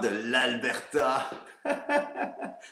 de 0.00 0.08
l'Alberta, 0.30 1.30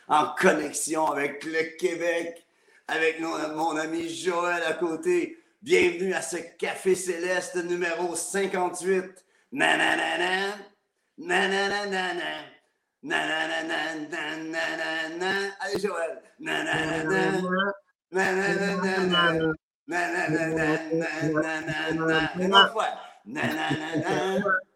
en 0.09 0.27
connexion 0.39 1.07
avec 1.07 1.45
le 1.45 1.77
Québec, 1.77 2.47
avec 2.89 3.21
mon 3.21 3.77
ami 3.77 4.09
Joël 4.09 4.63
à 4.67 4.75
côté. 4.75 5.39
Bienvenue 5.63 6.15
à 6.15 6.23
ce 6.23 6.37
Café 6.59 6.95
Céleste 6.95 7.57
numéro 7.65 8.15
58. 8.15 9.25
Nananana, 9.53 10.57
nananana, 11.19 12.45
nananana, 13.03 14.27
Allez 15.61 15.81
Joël. 15.81 16.23
Autre 24.09 24.76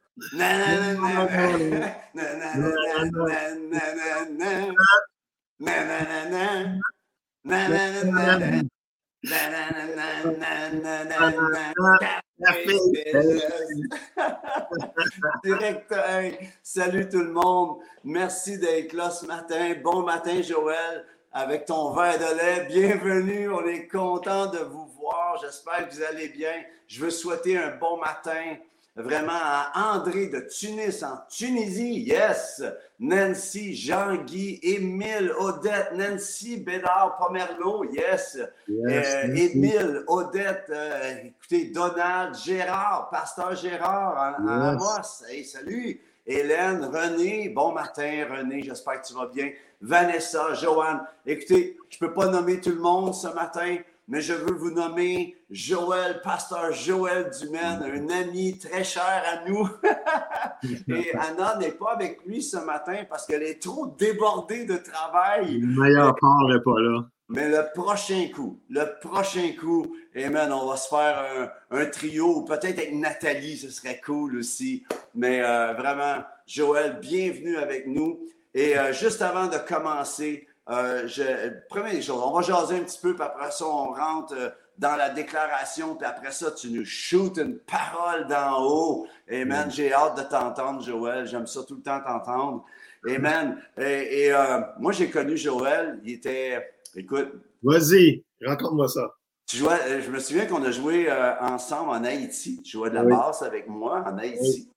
salut 16.63 17.09
tout 17.09 17.19
le 17.19 17.33
monde. 17.33 17.79
Merci 18.05 18.59
d'être 18.59 18.93
là 18.93 19.11
ce 19.11 19.25
matin. 19.25 19.75
Bon 19.83 20.03
matin, 20.03 20.43
Joël, 20.43 21.07
avec 21.33 21.65
ton 21.65 21.95
verre 21.95 22.19
de 22.19 22.37
lait. 22.37 22.67
Bienvenue. 22.67 23.51
On 23.51 23.67
est 23.67 23.89
content 23.89 24.47
de 24.47 24.59
vous 24.59 24.87
voir. 25.01 25.39
J'espère 25.41 25.89
que 25.89 25.95
vous 25.95 26.03
allez 26.03 26.29
bien. 26.29 26.63
Je 26.87 27.05
veux 27.05 27.11
souhaiter 27.11 27.57
un 27.57 27.77
bon 27.77 27.99
matin 27.99 28.57
vraiment 28.97 29.33
à 29.33 29.95
André 29.95 30.27
de 30.27 30.41
Tunis 30.41 31.03
en 31.03 31.19
Tunisie, 31.29 32.01
yes, 32.01 32.63
Nancy, 32.99 33.75
Jean-Guy, 33.75 34.59
Émile, 34.63 35.33
Odette, 35.39 35.93
Nancy, 35.95 36.59
Bédard, 36.59 37.17
Pomerleau, 37.19 37.85
yes, 37.85 38.39
euh, 38.69 39.35
Émile, 39.35 40.05
Odette, 40.09 40.67
euh, 40.71 41.15
écoutez, 41.25 41.67
Donald, 41.67 42.35
Gérard, 42.37 43.09
Pasteur 43.11 43.55
Gérard 43.55 44.37
en, 44.41 44.49
Amos, 44.49 45.25
hey, 45.29 45.45
salut, 45.45 46.01
Hélène, 46.27 46.85
René, 46.85 47.49
bon 47.49 47.73
matin 47.73 48.27
René, 48.31 48.63
j'espère 48.63 49.01
que 49.01 49.07
tu 49.07 49.15
vas 49.15 49.27
bien, 49.27 49.51
Vanessa, 49.81 50.53
Joanne, 50.55 51.01
écoutez, 51.25 51.79
je 51.89 51.97
ne 51.97 52.07
peux 52.07 52.13
pas 52.13 52.27
nommer 52.27 52.61
tout 52.61 52.71
le 52.71 52.81
monde 52.81 53.15
ce 53.15 53.29
matin, 53.29 53.79
mais 54.11 54.21
je 54.21 54.33
veux 54.33 54.53
vous 54.53 54.73
nommer 54.73 55.37
Joël, 55.51 56.21
pasteur 56.23 56.73
Joël 56.73 57.31
Dumaine, 57.41 57.81
un 57.85 58.09
ami 58.09 58.59
très 58.59 58.83
cher 58.83 59.23
à 59.25 59.49
nous. 59.49 59.69
Et 60.89 61.15
Anna 61.15 61.57
n'est 61.59 61.71
pas 61.71 61.93
avec 61.93 62.19
lui 62.27 62.43
ce 62.43 62.57
matin 62.57 63.05
parce 63.09 63.25
qu'elle 63.25 63.45
est 63.45 63.63
trop 63.63 63.87
débordée 63.87 64.65
de 64.65 64.79
travail. 64.79 65.59
Le 65.59 65.81
meilleur 65.81 66.17
part 66.21 66.49
n'est 66.49 66.61
pas 66.61 66.81
là. 66.81 67.05
Mais 67.29 67.49
le 67.49 67.63
prochain 67.73 68.27
coup, 68.35 68.61
le 68.69 68.99
prochain 69.01 69.53
coup, 69.59 69.95
Amen, 70.17 70.53
on 70.53 70.67
va 70.67 70.77
se 70.77 70.89
faire 70.89 71.53
un, 71.71 71.87
trio, 71.87 72.43
peut-être 72.43 72.79
avec 72.79 72.93
Nathalie, 72.93 73.59
ce 73.59 73.71
serait 73.71 74.01
cool 74.05 74.39
aussi. 74.39 74.83
Mais 75.15 75.41
euh, 75.41 75.73
vraiment, 75.75 76.25
Joël, 76.49 76.99
bienvenue 77.01 77.57
avec 77.57 77.87
nous. 77.87 78.19
Et 78.53 78.77
euh, 78.77 78.93
juste 78.93 79.23
avant 79.23 79.47
de 79.47 79.57
commencer, 79.69 80.49
euh, 80.69 81.09
je, 81.09 81.23
première 81.69 81.93
des 81.93 82.03
choses, 82.03 82.23
on 82.23 82.33
va 82.33 82.43
jaser 82.43 82.77
un 82.77 82.85
petit 82.85 82.99
peu, 83.01 83.15
puis 83.15 83.25
après 83.25 83.51
ça, 83.51 83.67
on 83.67 83.93
rentre 83.93 84.35
euh, 84.37 84.51
dans 84.79 84.95
la 84.95 85.11
déclaration, 85.11 85.97
puis 85.97 86.07
après 86.07 86.31
ça, 86.31 86.53
tu 86.53 86.71
nous 86.71 86.85
shootes 86.85 87.39
une 87.39 87.59
parole 87.59 88.27
d'en 88.29 88.63
haut. 88.63 89.07
Amen. 89.31 89.67
Mm. 89.67 89.71
J'ai 89.71 89.93
hâte 89.93 90.19
de 90.19 90.23
t'entendre, 90.23 90.83
Joël. 90.83 91.27
J'aime 91.27 91.47
ça 91.47 91.63
tout 91.65 91.77
le 91.77 91.83
temps 91.83 92.01
t'entendre. 92.01 92.65
Amen. 93.09 93.61
Et, 93.79 94.27
et 94.27 94.33
euh, 94.33 94.61
moi, 94.79 94.93
j'ai 94.93 95.11
connu 95.11 95.37
Joël. 95.37 95.99
Il 96.05 96.15
était. 96.15 96.71
Écoute. 96.95 97.33
Vas-y, 97.63 98.25
raconte-moi 98.43 98.89
ça. 98.89 99.15
Tu 99.47 99.57
jouais, 99.57 100.01
je 100.01 100.11
me 100.11 100.21
souviens 100.21 100.47
qu'on 100.47 100.63
a 100.63 100.71
joué 100.71 101.11
ensemble 101.41 101.91
en 101.91 102.05
Haïti. 102.05 102.63
Tu 102.63 102.73
jouais 102.73 102.91
de 102.91 102.95
la 102.95 103.03
basse 103.03 103.43
avec 103.43 103.69
moi 103.69 104.05
en 104.07 104.17
Haïti. 104.17 104.71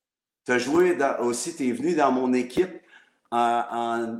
Tu 0.46 0.52
as 0.52 0.58
joué 0.58 0.98
aussi, 1.20 1.56
tu 1.56 1.70
es 1.70 1.72
venu 1.72 1.94
dans 1.96 2.12
mon 2.12 2.34
équipe 2.34 2.82
en 3.32 4.18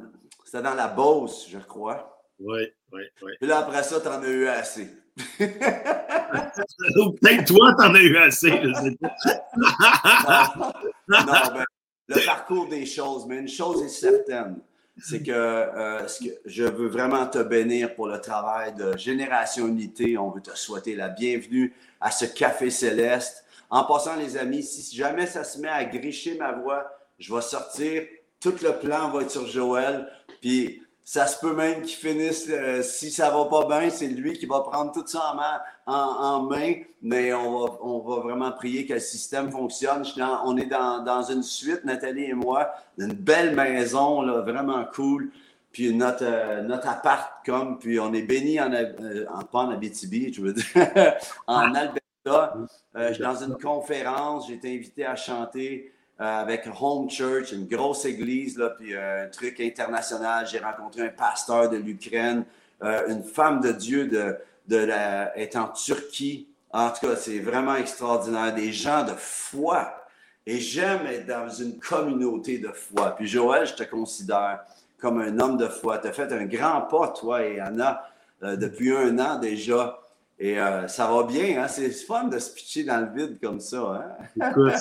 c'était 0.54 0.66
dans 0.66 0.76
la 0.76 0.88
Beauce, 0.88 1.48
je 1.50 1.58
crois. 1.58 2.22
Oui, 2.38 2.62
oui, 2.92 3.02
oui. 3.24 3.32
Puis 3.40 3.50
là, 3.50 3.58
après 3.60 3.82
ça, 3.82 4.00
tu 4.00 4.08
en 4.08 4.22
as 4.22 4.28
eu 4.28 4.48
assez. 4.48 4.88
Peut-être 5.40 7.46
toi, 7.48 7.74
tu 7.80 7.84
en 7.84 7.96
as 7.96 8.00
eu 8.00 8.16
assez, 8.18 8.62
je 8.62 8.72
sais 8.72 8.96
pas. 9.02 9.16
non, 11.08 11.24
ben, 11.56 11.66
le 12.08 12.24
parcours 12.24 12.68
des 12.68 12.86
choses, 12.86 13.26
mais 13.26 13.38
une 13.38 13.48
chose 13.48 13.82
est 13.82 13.90
certaine, 13.90 14.60
c'est 15.00 15.24
que, 15.24 15.32
euh, 15.32 16.04
que, 16.04 16.30
je 16.46 16.66
veux 16.66 16.88
vraiment 16.88 17.26
te 17.26 17.40
bénir 17.40 17.96
pour 17.96 18.06
le 18.06 18.22
travail 18.22 18.76
de 18.76 18.96
Génération 18.96 19.68
Unité. 19.68 20.20
On 20.20 20.30
veut 20.30 20.42
te 20.42 20.56
souhaiter 20.56 20.94
la 20.94 21.10
bienvenue 21.10 21.74
à 22.00 22.12
ce 22.12 22.26
Café 22.26 22.70
Céleste. 22.70 23.44
En 23.72 23.86
passant, 23.86 24.18
les 24.18 24.38
amis, 24.38 24.62
si 24.62 24.96
jamais 24.96 25.26
ça 25.26 25.44
se 25.44 25.58
met 25.58 25.70
à 25.70 25.84
gricher 25.84 26.38
ma 26.38 26.52
voix, 26.52 26.86
je 27.18 27.34
vais 27.34 27.42
sortir. 27.42 28.04
Tout 28.40 28.54
le 28.62 28.78
plan 28.78 29.10
va 29.10 29.22
être 29.22 29.32
sur 29.32 29.48
Joël. 29.48 30.08
Puis 30.44 30.84
ça 31.06 31.26
se 31.26 31.40
peut 31.40 31.56
même 31.56 31.84
qu'il 31.84 31.96
finisse, 31.96 32.48
euh, 32.50 32.84
si 32.84 33.12
ça 33.12 33.30
va 33.30 33.46
pas 33.46 33.66
bien, 33.66 33.90
c'est 33.90 34.10
lui 34.10 34.34
qui 34.34 34.46
va 34.46 34.60
prendre 34.60 34.92
tout 34.92 35.08
ça 35.08 35.32
en 35.32 35.36
main, 35.36 35.62
en, 35.86 36.44
main 36.44 36.74
mais 37.02 37.34
on 37.34 37.60
va, 37.60 37.78
on 37.82 38.00
va, 38.00 38.20
vraiment 38.20 38.52
prier 38.52 38.86
que 38.86 38.96
le 38.96 39.00
système 39.00 39.50
fonctionne. 39.50 40.04
on 40.44 40.58
est 40.58 40.66
dans, 40.66 41.02
dans, 41.02 41.24
une 41.24 41.44
suite, 41.44 41.86
Nathalie 41.86 42.26
et 42.26 42.34
moi, 42.34 42.74
d'une 42.98 43.14
belle 43.14 43.56
maison, 43.56 44.22
là, 44.22 44.42
vraiment 44.42 44.84
cool. 44.94 45.32
Puis 45.72 45.94
notre, 45.96 46.26
euh, 46.26 46.62
notre 46.62 46.90
appart, 46.90 47.32
comme, 47.46 47.80
puis 47.80 48.02
on 48.02 48.14
est 48.14 48.24
béni 48.24 48.60
en, 48.60 48.74
euh, 48.74 49.26
en, 49.34 49.44
pas 49.44 49.60
en 49.60 49.70
Abitibi, 49.70 50.34
je 50.34 50.42
veux 50.42 50.54
dire, 50.54 50.66
en 51.48 51.74
Alberta. 51.74 52.58
je 52.96 53.14
suis 53.14 53.24
dans 53.24 53.42
une 53.42 53.56
conférence, 53.56 54.50
j'ai 54.50 54.56
été 54.56 54.76
invité 54.76 55.06
à 55.06 55.16
chanter 55.16 55.94
avec 56.24 56.68
Home 56.80 57.10
Church, 57.10 57.52
une 57.52 57.68
grosse 57.68 58.06
église, 58.06 58.58
là, 58.58 58.70
puis 58.70 58.96
euh, 58.96 59.26
un 59.26 59.28
truc 59.28 59.60
international. 59.60 60.48
J'ai 60.50 60.60
rencontré 60.60 61.02
un 61.02 61.10
pasteur 61.10 61.70
de 61.70 61.76
l'Ukraine, 61.78 62.46
euh, 62.82 63.08
une 63.10 63.24
femme 63.24 63.60
de 63.60 63.72
Dieu 63.72 64.08
de, 64.08 64.38
de 64.68 64.78
la, 64.78 65.38
est 65.38 65.56
en 65.58 65.68
Turquie. 65.68 66.48
En 66.72 66.90
tout 66.92 67.08
cas, 67.08 67.16
c'est 67.18 67.40
vraiment 67.40 67.76
extraordinaire. 67.76 68.56
Des 68.56 68.72
gens 68.72 69.04
de 69.04 69.14
foi. 69.18 70.08
Et 70.46 70.60
j'aime 70.60 71.06
être 71.08 71.26
dans 71.26 71.50
une 71.50 71.78
communauté 71.80 72.58
de 72.58 72.70
foi. 72.70 73.16
Puis 73.16 73.28
Joël, 73.28 73.68
je 73.68 73.74
te 73.74 73.84
considère 73.84 74.62
comme 75.00 75.20
un 75.20 75.40
homme 75.40 75.58
de 75.58 75.68
foi. 75.68 75.98
Tu 75.98 76.08
as 76.08 76.14
fait 76.14 76.32
un 76.32 76.46
grand 76.46 76.82
pas, 76.82 77.10
toi 77.10 77.44
et 77.44 77.60
Anna, 77.60 78.10
depuis 78.42 78.96
un 78.96 79.20
an 79.20 79.40
déjà. 79.40 80.03
Et 80.40 80.60
euh, 80.60 80.88
ça 80.88 81.08
va 81.08 81.24
bien, 81.24 81.64
hein? 81.64 81.68
c'est 81.68 81.92
fun 81.92 82.26
de 82.26 82.40
se 82.40 82.54
pitcher 82.54 82.84
dans 82.84 83.00
le 83.00 83.16
vide 83.16 83.40
comme 83.42 83.60
ça. 83.60 84.18
Hein? 84.40 84.50
Écoute, 84.50 84.74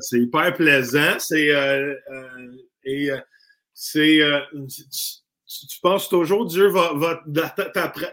c'est 0.00 0.16
euh, 0.16 0.22
hyper 0.22 0.54
plaisant. 0.54 1.18
C'est 1.18 1.50
euh, 1.50 1.94
tu, 5.46 5.80
penses 5.80 6.08
toujours 6.08 6.46
Dieu 6.46 6.68
va, 6.68 6.92
va 6.94 7.22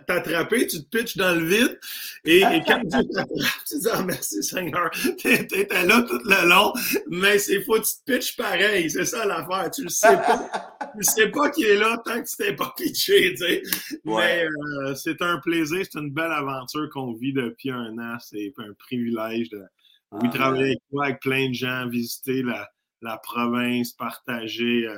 t'attraper, 0.08 0.68
tu 0.68 0.84
te 0.84 0.98
pitches 0.98 1.18
dans 1.18 1.34
le 1.34 1.46
vide, 1.46 1.80
et, 2.26 2.42
quand 2.68 2.82
Dieu 2.84 3.04
t'attrape, 3.12 3.64
tu 3.68 3.80
dis 3.80 3.88
ah, 3.92 4.04
merci 4.04 4.44
Seigneur, 4.44 4.92
t'étais 5.22 5.68
là 5.86 6.02
tout 6.04 6.20
le 6.24 6.48
long, 6.48 6.74
mais 7.10 7.40
c'est 7.40 7.64
que 7.64 7.78
tu 7.78 7.82
te 7.82 8.12
pitches 8.12 8.36
pareil, 8.38 8.90
c'est 8.90 9.06
ça 9.06 9.26
l'affaire, 9.26 9.72
tu 9.72 9.84
le 9.84 9.90
sais 9.90 10.16
pas, 10.16 10.73
le 10.98 11.04
sais 11.04 11.30
pas 11.30 11.50
qu'il 11.50 11.66
est 11.66 11.78
là 11.78 12.02
tant 12.06 12.22
que 12.22 12.30
tu 12.30 12.36
t'es 12.38 12.56
pas 12.56 12.74
pitché, 12.76 13.34
tu 13.34 13.38
sais. 13.38 13.64
Mais 14.06 14.46
euh, 14.46 14.96
c'est 14.96 15.22
un 15.22 15.40
plaisir, 15.40 15.86
c'est 15.90 16.00
une 16.00 16.12
belle 16.12 16.32
aventure 16.32 16.90
qu'on 16.92 17.14
vit 17.14 17.34
depuis 17.34 17.72
un 17.72 17.98
an, 17.98 18.18
c'est 18.20 18.54
un 18.58 18.74
privilège 18.74 19.50
de 19.50 19.64
oui, 20.12 20.30
ah, 20.32 20.36
travailler 20.36 20.66
avec 20.66 20.82
toi, 20.92 21.06
avec 21.06 21.20
plein 21.22 21.50
de 21.50 21.54
gens, 21.54 21.88
visiter 21.88 22.44
la, 22.44 22.70
la 23.02 23.18
province, 23.18 23.92
partager. 23.92 24.88
Euh, 24.88 24.98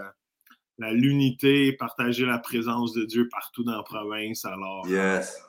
l'unité, 0.78 1.72
partager 1.74 2.26
la 2.26 2.38
présence 2.38 2.94
de 2.94 3.06
Dieu 3.06 3.30
partout 3.30 3.64
dans 3.64 3.78
la 3.78 3.84
province. 3.84 4.44
Alors, 4.46 4.88
yes. 4.88 5.42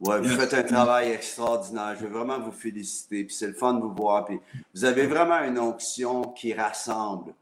Ouais, 0.00 0.20
vous 0.20 0.28
faites 0.30 0.52
un 0.54 0.64
travail 0.64 1.12
extraordinaire. 1.12 1.94
Je 1.96 2.06
veux 2.06 2.12
vraiment 2.12 2.40
vous 2.40 2.50
féliciter. 2.50 3.22
Puis 3.22 3.36
c'est 3.36 3.46
le 3.46 3.52
fun 3.52 3.74
de 3.74 3.82
vous 3.82 3.94
voir. 3.94 4.24
Puis 4.24 4.40
vous 4.74 4.84
avez 4.84 5.06
vraiment 5.06 5.38
une 5.44 5.60
onction 5.60 6.22
qui 6.22 6.52
rassemble. 6.52 7.34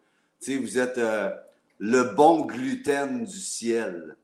Tu 0.43 0.53
sais, 0.53 0.59
vous 0.59 0.79
êtes 0.79 0.99
euh, 0.99 1.31
le 1.81 2.15
bon 2.15 2.45
gluten 2.45 3.25
du 3.25 3.39
ciel. 3.39 4.17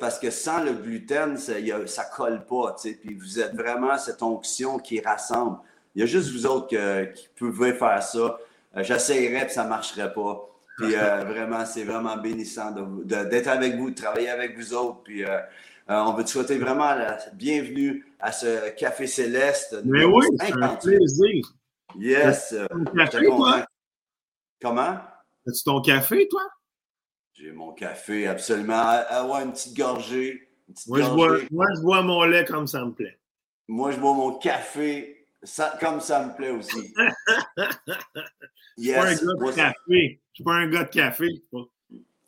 parce 0.00 0.18
que 0.18 0.30
sans 0.30 0.62
le 0.62 0.72
gluten, 0.72 1.38
ça, 1.38 1.58
ne 1.58 1.86
ça 1.86 2.04
colle 2.04 2.44
pas. 2.44 2.76
Puis 2.82 3.14
vous 3.14 3.40
êtes 3.40 3.54
vraiment 3.54 3.96
cette 3.96 4.22
onction 4.22 4.78
qui 4.78 5.00
rassemble. 5.00 5.58
Il 5.94 6.00
y 6.00 6.02
a 6.02 6.06
juste 6.06 6.30
vous 6.30 6.46
autres 6.46 6.68
qui 7.14 7.28
pouvez 7.36 7.72
faire 7.72 8.02
ça. 8.02 8.38
Euh, 8.76 8.82
j'essayerais, 8.82 9.46
puis 9.46 9.54
ça 9.54 9.64
ne 9.64 9.70
marcherait 9.70 10.12
pas. 10.12 10.48
Puis 10.78 10.94
euh, 10.94 11.24
vraiment, 11.26 11.64
c'est 11.64 11.84
vraiment 11.84 12.16
bénissant 12.16 12.74
d'être 13.04 13.48
avec 13.48 13.76
vous, 13.76 13.90
de 13.90 13.94
travailler 13.94 14.30
avec 14.30 14.56
vous 14.56 14.74
autres. 14.74 15.02
Puis 15.04 15.24
euh, 15.24 15.38
euh, 15.90 15.96
on 16.06 16.12
veut 16.14 16.24
te 16.24 16.30
souhaiter 16.30 16.58
vraiment 16.58 16.94
la 16.94 17.18
bienvenue 17.34 18.04
à 18.20 18.32
ce 18.32 18.70
Café 18.70 19.06
Céleste. 19.06 19.76
Mais 19.84 20.04
oui, 20.04 20.26
c'est 20.40 20.52
un 20.52 20.74
plaisir. 20.74 21.54
Yes. 21.96 22.54
Café, 22.96 23.26
Comment? 24.60 24.98
As-tu 25.48 25.64
ton 25.64 25.80
café, 25.80 26.28
toi? 26.28 26.42
J'ai 27.32 27.52
mon 27.52 27.72
café, 27.72 28.26
absolument. 28.26 28.74
Ah, 28.76 29.06
ah 29.08 29.26
ouais, 29.26 29.44
une 29.44 29.52
petite 29.52 29.76
gorgée. 29.76 30.48
moi, 30.86 31.00
Je 31.00 31.08
bois, 31.08 31.38
moi, 31.50 31.66
je 31.74 31.80
bois 31.80 32.02
mon 32.02 32.24
lait 32.24 32.44
comme 32.44 32.66
ça 32.66 32.84
me 32.84 32.92
plaît. 32.92 33.18
Moi, 33.66 33.92
je 33.92 33.98
bois 33.98 34.12
mon 34.12 34.38
café 34.38 35.26
comme 35.80 36.00
ça 36.00 36.26
me 36.26 36.34
plaît 36.34 36.50
aussi. 36.50 36.92
yes. 38.76 39.10
Je 39.10 39.16
suis 39.16 39.24
pas 39.24 39.34
un 39.34 39.46
gars 39.46 39.54
de 39.54 39.54
café. 39.54 40.20
Je 40.32 40.34
suis 40.34 40.44
pas 40.44 40.52
un 40.52 40.68
gars 40.68 40.84
de 40.84 40.90
café. 40.90 41.28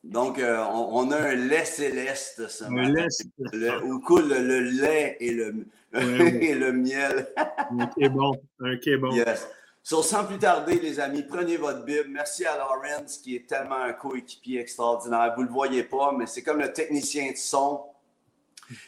Donc, 0.02 0.38
euh, 0.38 0.64
on, 0.64 1.10
a 1.10 1.16
un 1.16 1.34
lait 1.34 1.64
céleste 1.66 2.48
ce 2.48 2.64
un 2.64 2.70
matin. 2.70 3.06
Lait 3.52 3.76
où 3.82 4.00
coule 4.00 4.28
le, 4.28 4.60
lait 4.60 5.16
et 5.20 5.32
le, 5.32 5.66
et 5.92 6.54
le 6.54 6.72
miel. 6.72 7.28
ok, 7.70 8.08
bon. 8.08 8.32
Ok, 8.60 8.88
bon. 8.98 9.12
Yes. 9.12 9.46
Sans 9.90 10.24
plus 10.24 10.38
tarder, 10.38 10.78
les 10.78 11.00
amis, 11.00 11.24
prenez 11.24 11.56
votre 11.56 11.84
Bible. 11.84 12.10
Merci 12.10 12.46
à 12.46 12.56
Lawrence, 12.56 13.18
qui 13.18 13.34
est 13.34 13.48
tellement 13.48 13.82
un 13.82 13.92
coéquipier 13.92 14.60
extraordinaire. 14.60 15.32
Vous 15.34 15.42
ne 15.42 15.48
le 15.48 15.52
voyez 15.52 15.82
pas, 15.82 16.12
mais 16.16 16.26
c'est 16.26 16.44
comme 16.44 16.60
le 16.60 16.72
technicien 16.72 17.32
de 17.32 17.36
son. 17.36 17.82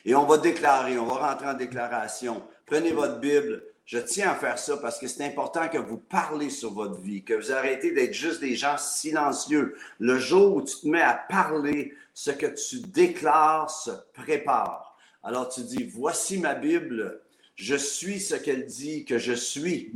Et 0.05 0.15
on 0.15 0.27
va 0.27 0.39
déclarer, 0.39 0.99
on 0.99 1.07
va 1.07 1.33
rentrer 1.33 1.49
en 1.49 1.55
déclaration. 1.55 2.41
Prenez 2.67 2.93
votre 2.93 3.19
Bible. 3.19 3.65
Je 3.85 3.99
tiens 3.99 4.31
à 4.31 4.37
faire 4.37 4.61
ça 4.61 4.77
parce 4.77 5.01
que 5.01 5.09
c'est 5.09 5.25
important 5.25 5.69
que 5.69 5.77
vous 5.77 5.99
parlez 5.99 6.51
sur 6.51 6.73
votre 6.73 7.01
vie, 7.01 7.25
que 7.25 7.35
vous 7.35 7.51
arrêtez 7.51 7.91
d'être 7.91 8.15
juste 8.15 8.41
des 8.41 8.55
gens 8.55 8.79
silencieux. 8.79 9.77
Le 9.99 10.19
jour 10.21 10.55
où 10.55 10.63
tu 10.63 10.77
te 10.77 10.87
mets 10.87 11.03
à 11.03 11.15
parler, 11.15 11.95
ce 12.15 12.31
que 12.31 12.47
tu 12.47 12.79
déclares 12.79 13.69
se 13.69 13.91
prépare. 14.15 14.97
Alors 15.25 15.49
tu 15.49 15.63
dis, 15.63 15.83
voici 15.83 16.39
ma 16.39 16.55
Bible, 16.55 17.23
je 17.57 17.75
suis 17.75 18.21
ce 18.21 18.37
qu'elle 18.37 18.67
dit 18.67 19.05
que 19.05 19.19
je 19.19 19.33
suis. 19.33 19.93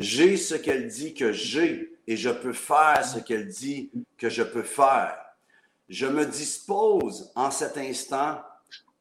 J'ai 0.00 0.38
ce 0.38 0.54
qu'elle 0.54 0.88
dit 0.88 1.12
que 1.12 1.30
j'ai 1.30 1.92
et 2.06 2.16
je 2.16 2.30
peux 2.30 2.54
faire 2.54 3.04
ce 3.04 3.18
qu'elle 3.18 3.48
dit 3.48 3.90
que 4.16 4.30
je 4.30 4.42
peux 4.42 4.62
faire. 4.62 5.14
Je 5.90 6.06
me 6.06 6.24
dispose 6.24 7.30
en 7.34 7.50
cet 7.50 7.76
instant 7.76 8.40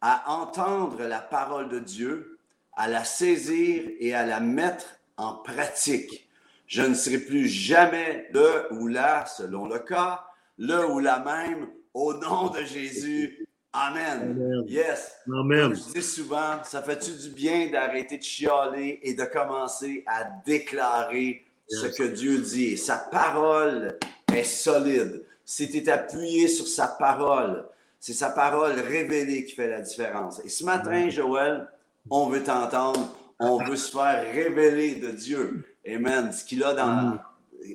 à 0.02 0.30
entendre 0.30 1.02
la 1.06 1.22
parole 1.22 1.70
de 1.70 1.80
Dieu 1.80 2.38
à 2.74 2.90
la 2.90 3.06
saisir 3.06 3.84
et 4.02 4.14
à 4.14 4.26
la 4.26 4.42
mettre 4.42 5.00
en 5.16 5.36
pratique. 5.36 6.28
Je 6.68 6.82
ne 6.82 6.94
serai 6.94 7.20
plus 7.20 7.48
jamais 7.48 8.28
le 8.34 8.68
ou 8.74 8.88
la, 8.90 9.26
selon 9.26 9.68
le 9.68 9.80
cas, 9.80 10.26
le 10.58 10.86
ou 10.86 11.00
la 11.00 11.20
même, 11.20 11.70
au 11.94 12.14
nom 12.14 12.50
de 12.50 12.66
Jésus. 12.66 13.48
Amen. 13.72 14.66
Yes. 14.68 15.18
Amen. 15.32 15.76
je 15.76 15.94
dis 15.94 16.02
souvent, 16.02 16.64
ça 16.64 16.82
fait-tu 16.82 17.12
du 17.12 17.30
bien 17.30 17.70
d'arrêter 17.70 18.18
de 18.18 18.24
chialer 18.24 19.00
et 19.04 19.14
de 19.14 19.24
commencer 19.26 20.04
à 20.08 20.24
déclarer 20.44 21.46
ce 21.68 21.86
que 21.86 22.04
Dieu 22.04 22.40
dit? 22.40 22.78
sa 22.78 22.98
parole 22.98 24.00
est 24.34 24.44
solide. 24.44 25.24
Si 25.46 25.70
tu 25.70 25.78
es 25.78 25.90
appuyé 25.90 26.48
sur 26.48 26.68
sa 26.68 26.88
parole, 26.88 27.68
c'est 28.00 28.14
sa 28.14 28.32
parole 28.32 28.80
révélée 28.80 29.46
qui 29.46 29.54
fait 29.54 29.70
la 29.70 29.82
différence. 29.82 30.42
Et 30.44 30.50
ce 30.50 30.64
matin, 30.64 31.10
Joël, 31.10 31.68
on 32.10 32.28
veut 32.28 32.44
t'entendre, 32.44 33.16
on 33.40 33.64
veut 33.64 33.76
se 33.76 33.92
faire 33.92 34.24
révéler 34.34 34.96
de 34.96 35.12
Dieu. 35.12 35.64
Amen. 35.88 36.32
Ce 36.32 36.44
qu'il 36.44 36.64
a 36.64 36.74
dans, 36.74 37.20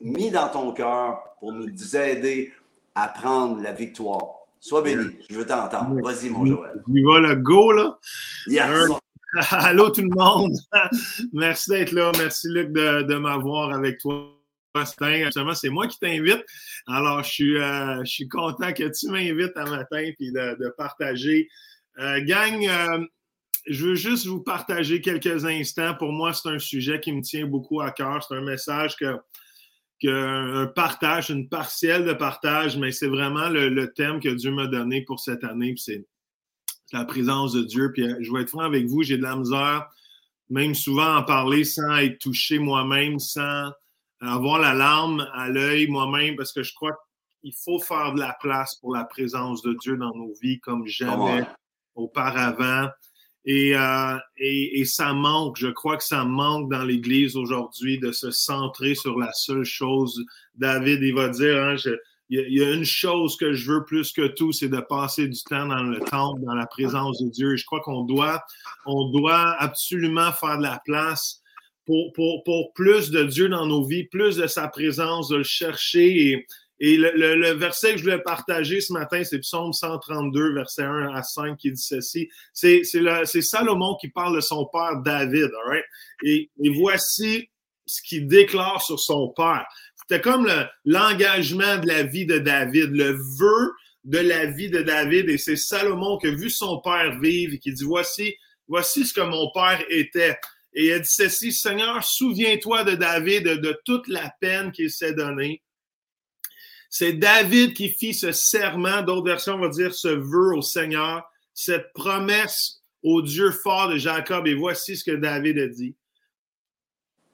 mis 0.02 0.32
dans 0.32 0.48
ton 0.48 0.72
cœur 0.72 1.36
pour 1.38 1.52
nous 1.52 1.96
aider 1.96 2.52
à 2.96 3.08
prendre 3.08 3.62
la 3.62 3.72
victoire. 3.72 4.43
Sois 4.64 4.80
béni, 4.80 5.04
je 5.28 5.36
veux 5.36 5.44
t'entendre. 5.44 6.00
Vas-y, 6.00 6.30
mon 6.30 6.46
Joël. 6.46 6.82
Il 6.88 7.04
va 7.04 7.20
le 7.20 7.36
go, 7.36 7.70
là. 7.70 7.98
Allô 9.50 9.90
tout 9.90 10.00
le 10.00 10.08
monde. 10.08 10.56
Merci 11.34 11.68
d'être 11.68 11.92
là. 11.92 12.10
Merci 12.16 12.48
Luc 12.48 12.72
de, 12.72 13.14
m'avoir 13.16 13.74
avec 13.74 13.98
toi. 13.98 14.24
c'est 14.86 15.68
moi 15.68 15.86
qui 15.86 15.98
t'invite. 15.98 16.42
Alors, 16.86 17.22
je 17.22 17.30
suis, 17.30 17.58
euh, 17.58 18.02
je 18.06 18.10
suis 18.10 18.26
content 18.26 18.72
que 18.72 18.84
tu 18.84 19.10
m'invites 19.10 19.52
un 19.56 19.68
matin 19.68 19.98
et 19.98 20.16
de, 20.18 20.74
partager. 20.78 21.46
Euh, 21.98 22.24
gang, 22.24 22.66
euh, 22.66 23.04
je 23.66 23.88
veux 23.88 23.96
juste 23.96 24.24
vous 24.24 24.40
partager 24.40 25.02
quelques 25.02 25.44
instants. 25.44 25.94
Pour 25.94 26.10
moi, 26.10 26.32
c'est 26.32 26.48
un 26.48 26.58
sujet 26.58 27.00
qui 27.00 27.12
me 27.12 27.20
tient 27.20 27.44
beaucoup 27.44 27.82
à 27.82 27.90
cœur. 27.90 28.24
C'est 28.26 28.34
un 28.34 28.40
message 28.40 28.96
que, 28.96 29.14
un 30.08 30.66
partage, 30.66 31.30
une 31.30 31.48
partielle 31.48 32.04
de 32.04 32.12
partage, 32.12 32.76
mais 32.76 32.92
c'est 32.92 33.08
vraiment 33.08 33.48
le, 33.48 33.92
thème 33.92 34.20
que 34.20 34.28
Dieu 34.28 34.50
m'a 34.50 34.66
donné 34.66 35.02
pour 35.02 35.20
cette 35.20 35.44
année. 35.44 35.74
C'est 35.76 36.06
la 36.92 37.04
présence 37.04 37.52
de 37.52 37.62
Dieu. 37.62 37.92
Puis 37.92 38.04
euh, 38.04 38.16
je 38.20 38.32
vais 38.32 38.42
être 38.42 38.50
franc 38.50 38.60
avec 38.60 38.86
vous, 38.86 39.02
j'ai 39.02 39.16
de 39.16 39.22
la 39.22 39.36
misère, 39.36 39.88
même 40.50 40.74
souvent 40.74 41.16
en 41.16 41.22
parler 41.22 41.64
sans 41.64 41.96
être 41.96 42.18
touché 42.18 42.58
moi-même, 42.58 43.18
sans 43.18 43.70
avoir 44.20 44.58
la 44.58 44.74
larme 44.74 45.28
à 45.34 45.48
l'œil 45.48 45.88
moi-même, 45.88 46.36
parce 46.36 46.52
que 46.52 46.62
je 46.62 46.72
crois 46.74 46.96
qu'il 47.40 47.54
faut 47.54 47.78
faire 47.78 48.14
de 48.14 48.20
la 48.20 48.36
place 48.40 48.76
pour 48.76 48.94
la 48.94 49.04
présence 49.04 49.62
de 49.62 49.74
Dieu 49.74 49.96
dans 49.96 50.14
nos 50.14 50.32
vies 50.40 50.60
comme 50.60 50.86
jamais 50.86 51.44
auparavant. 51.94 52.88
Euh, 53.46 54.18
et, 54.38 54.80
et, 54.80 54.84
ça 54.86 55.12
manque, 55.12 55.58
je 55.58 55.68
crois 55.68 55.98
que 55.98 56.04
ça 56.04 56.24
manque 56.24 56.70
dans 56.70 56.82
l'Église 56.82 57.36
aujourd'hui 57.36 57.98
de 57.98 58.10
se 58.10 58.30
centrer 58.30 58.94
sur 58.94 59.18
la 59.18 59.32
seule 59.34 59.64
chose. 59.64 60.24
David, 60.54 61.00
il 61.02 61.14
va 61.14 61.28
dire, 61.28 61.62
hein, 61.62 61.76
il, 62.30 62.54
y 62.54 62.64
a, 62.64 62.72
une 62.72 62.84
chose 62.84 63.36
que 63.36 63.52
je 63.52 63.70
veux 63.70 63.84
plus 63.84 64.12
que 64.12 64.28
tout, 64.28 64.52
c'est 64.52 64.70
de 64.70 64.80
passer 64.80 65.28
du 65.28 65.42
temps 65.42 65.66
dans 65.66 65.82
le 65.82 66.00
temple, 66.00 66.40
dans 66.42 66.54
la 66.54 66.66
présence 66.66 67.22
de 67.22 67.28
Dieu. 67.28 67.52
Et 67.52 67.56
je 67.58 67.66
crois 67.66 67.80
qu'on 67.80 68.04
doit, 68.04 68.42
on 68.86 69.10
doit 69.10 69.56
absolument 69.58 70.32
faire 70.32 70.56
de 70.56 70.62
la 70.62 70.80
place 70.82 71.42
pour, 71.84 72.14
pour, 72.14 72.44
pour 72.44 72.72
plus 72.72 73.10
de 73.10 73.24
Dieu 73.24 73.50
dans 73.50 73.66
nos 73.66 73.84
vies, 73.84 74.04
plus 74.04 74.36
de 74.36 74.46
sa 74.46 74.68
présence, 74.68 75.28
de 75.28 75.36
le 75.36 75.42
chercher 75.42 76.30
et, 76.30 76.46
et 76.80 76.96
le, 76.96 77.52
verset 77.52 77.92
que 77.92 77.98
je 77.98 78.02
voulais 78.02 78.18
partager 78.18 78.80
ce 78.80 78.92
matin, 78.92 79.22
c'est 79.22 79.38
Psaume 79.38 79.72
132, 79.72 80.54
verset 80.54 80.82
1 80.82 81.14
à 81.14 81.22
5, 81.22 81.56
qui 81.56 81.70
dit 81.70 81.80
ceci. 81.80 82.28
C'est 82.52 82.84
Salomon 83.42 83.96
qui 84.00 84.08
parle 84.08 84.34
de 84.36 84.40
son 84.40 84.66
père 84.66 85.00
David, 85.04 85.50
all 85.66 85.84
et, 86.24 86.50
et, 86.62 86.70
voici 86.70 87.48
ce 87.86 88.02
qu'il 88.02 88.26
déclare 88.26 88.82
sur 88.82 88.98
son 88.98 89.32
père. 89.36 89.64
C'était 89.96 90.20
comme 90.20 90.50
l'engagement 90.84 91.78
de 91.78 91.86
la 91.86 92.02
vie 92.02 92.26
de 92.26 92.38
David, 92.38 92.90
le 92.90 93.12
vœu 93.38 93.72
de 94.02 94.18
la 94.18 94.46
vie 94.46 94.68
de 94.68 94.82
David, 94.82 95.30
et 95.30 95.38
c'est 95.38 95.56
Salomon 95.56 96.18
qui 96.18 96.26
a 96.26 96.30
vu 96.30 96.50
son 96.50 96.80
père 96.80 97.18
vivre 97.20 97.54
et 97.54 97.58
qui 97.58 97.72
dit, 97.72 97.84
voici, 97.84 98.34
voici 98.66 99.06
ce 99.06 99.14
que 99.14 99.20
mon 99.20 99.50
père 99.52 99.80
était. 99.88 100.36
Et 100.74 100.86
il 100.86 100.92
a 100.92 100.98
dit 100.98 101.08
ceci, 101.08 101.52
Seigneur, 101.52 102.02
souviens-toi 102.02 102.82
de 102.82 102.96
David, 102.96 103.44
de 103.44 103.80
toute 103.84 104.08
la 104.08 104.34
peine 104.40 104.72
qu'il 104.72 104.90
s'est 104.90 105.14
donnée 105.14 105.62
c'est 106.96 107.14
David 107.14 107.74
qui 107.74 107.88
fit 107.88 108.14
ce 108.14 108.30
serment, 108.30 109.02
d'autres 109.02 109.26
versions 109.26 109.58
vont 109.58 109.68
dire 109.68 109.92
ce 109.92 110.06
vœu 110.06 110.54
au 110.54 110.62
Seigneur, 110.62 111.28
cette 111.52 111.92
promesse 111.92 112.82
au 113.02 113.20
Dieu 113.20 113.50
fort 113.50 113.88
de 113.88 113.96
Jacob. 113.96 114.46
Et 114.46 114.54
voici 114.54 114.96
ce 114.96 115.02
que 115.02 115.16
David 115.16 115.58
a 115.58 115.66
dit. 115.66 115.96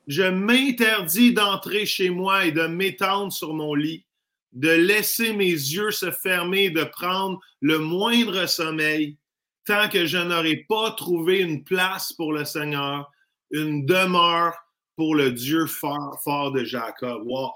Je 0.07 0.23
m'interdis 0.23 1.35
d'entrer 1.35 1.85
chez 1.85 2.09
moi 2.09 2.47
et 2.47 2.52
de 2.52 2.62
m'étendre 2.69 3.35
sur 3.35 3.52
mon 3.52 3.75
lit, 3.75 4.07
de 4.55 4.71
laisser 4.71 5.35
mes 5.35 5.52
yeux 5.52 5.90
se 5.90 6.11
fermer 6.11 6.64
et 6.64 6.71
de 6.71 6.85
prendre 6.85 7.38
le 7.61 7.79
moindre 7.79 8.47
sommeil, 8.47 9.19
tant 9.67 9.90
que 9.90 10.07
je 10.07 10.17
n'aurai 10.17 10.64
pas 10.71 10.93
trouvé 10.93 11.40
une 11.40 11.64
place 11.64 12.14
pour 12.14 12.33
le 12.33 12.47
Seigneur, 12.47 13.12
une 13.50 13.85
demeure 13.85 14.55
pour 14.97 15.14
le 15.14 15.31
Dieu 15.33 15.67
fort, 15.67 16.19
fort 16.25 16.50
de 16.50 16.64
Jacob. 16.64 17.25
Wow. 17.26 17.52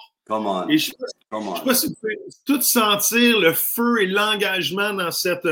Et 0.71 0.79
je 0.79 0.93
ne 0.93 1.55
sais 1.55 1.65
pas 1.65 1.75
si 1.75 1.87
vous 1.89 1.95
pouvez 2.01 2.19
tout 2.47 2.63
sentir 2.63 3.39
le 3.39 3.53
feu 3.53 4.03
et 4.03 4.07
l'engagement 4.07 4.95
dans 4.95 5.11
cette 5.11 5.47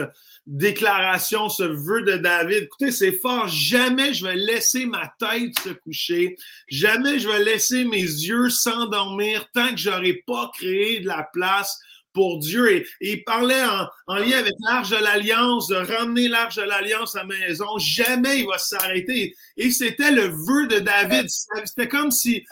déclaration, 0.47 1.49
ce 1.49 1.63
vœu 1.63 2.03
de 2.03 2.17
David. 2.17 2.65
Écoutez, 2.65 2.91
c'est 2.91 3.13
fort. 3.13 3.49
Jamais 3.49 4.15
je 4.15 4.25
vais 4.27 4.35
laisser 4.35 4.87
ma 4.87 5.13
tête 5.19 5.59
se 5.63 5.71
coucher. 5.71 6.37
Jamais 6.69 7.19
je 7.19 7.29
vais 7.29 7.45
laisser 7.45 7.85
mes 7.85 8.01
yeux 8.01 8.49
s'endormir 8.49 9.49
tant 9.53 9.71
que 9.71 9.77
j'aurai 9.77 10.23
pas 10.27 10.51
créé 10.55 11.01
de 11.01 11.07
la 11.07 11.29
place 11.33 11.79
pour 12.13 12.39
Dieu. 12.39 12.71
Et, 12.73 12.87
il 13.01 13.25
parlait 13.25 13.63
en, 14.07 14.17
lien 14.17 14.39
avec 14.39 14.55
l'Arche 14.67 14.91
de 14.91 14.97
l'Alliance, 14.97 15.69
de 15.69 15.77
ramener 15.77 16.29
l'Arche 16.29 16.57
de 16.57 16.63
l'Alliance 16.63 17.17
à 17.17 17.21
la 17.21 17.25
maison. 17.25 17.79
Jamais 17.79 18.41
il 18.41 18.47
va 18.47 18.59
s'arrêter. 18.59 19.35
Et 19.57 19.71
c'était 19.71 20.11
le 20.11 20.27
vœu 20.27 20.67
de 20.69 20.79
David. 20.79 21.27
C'était 21.65 21.89
comme 21.89 22.11
si, 22.11 22.45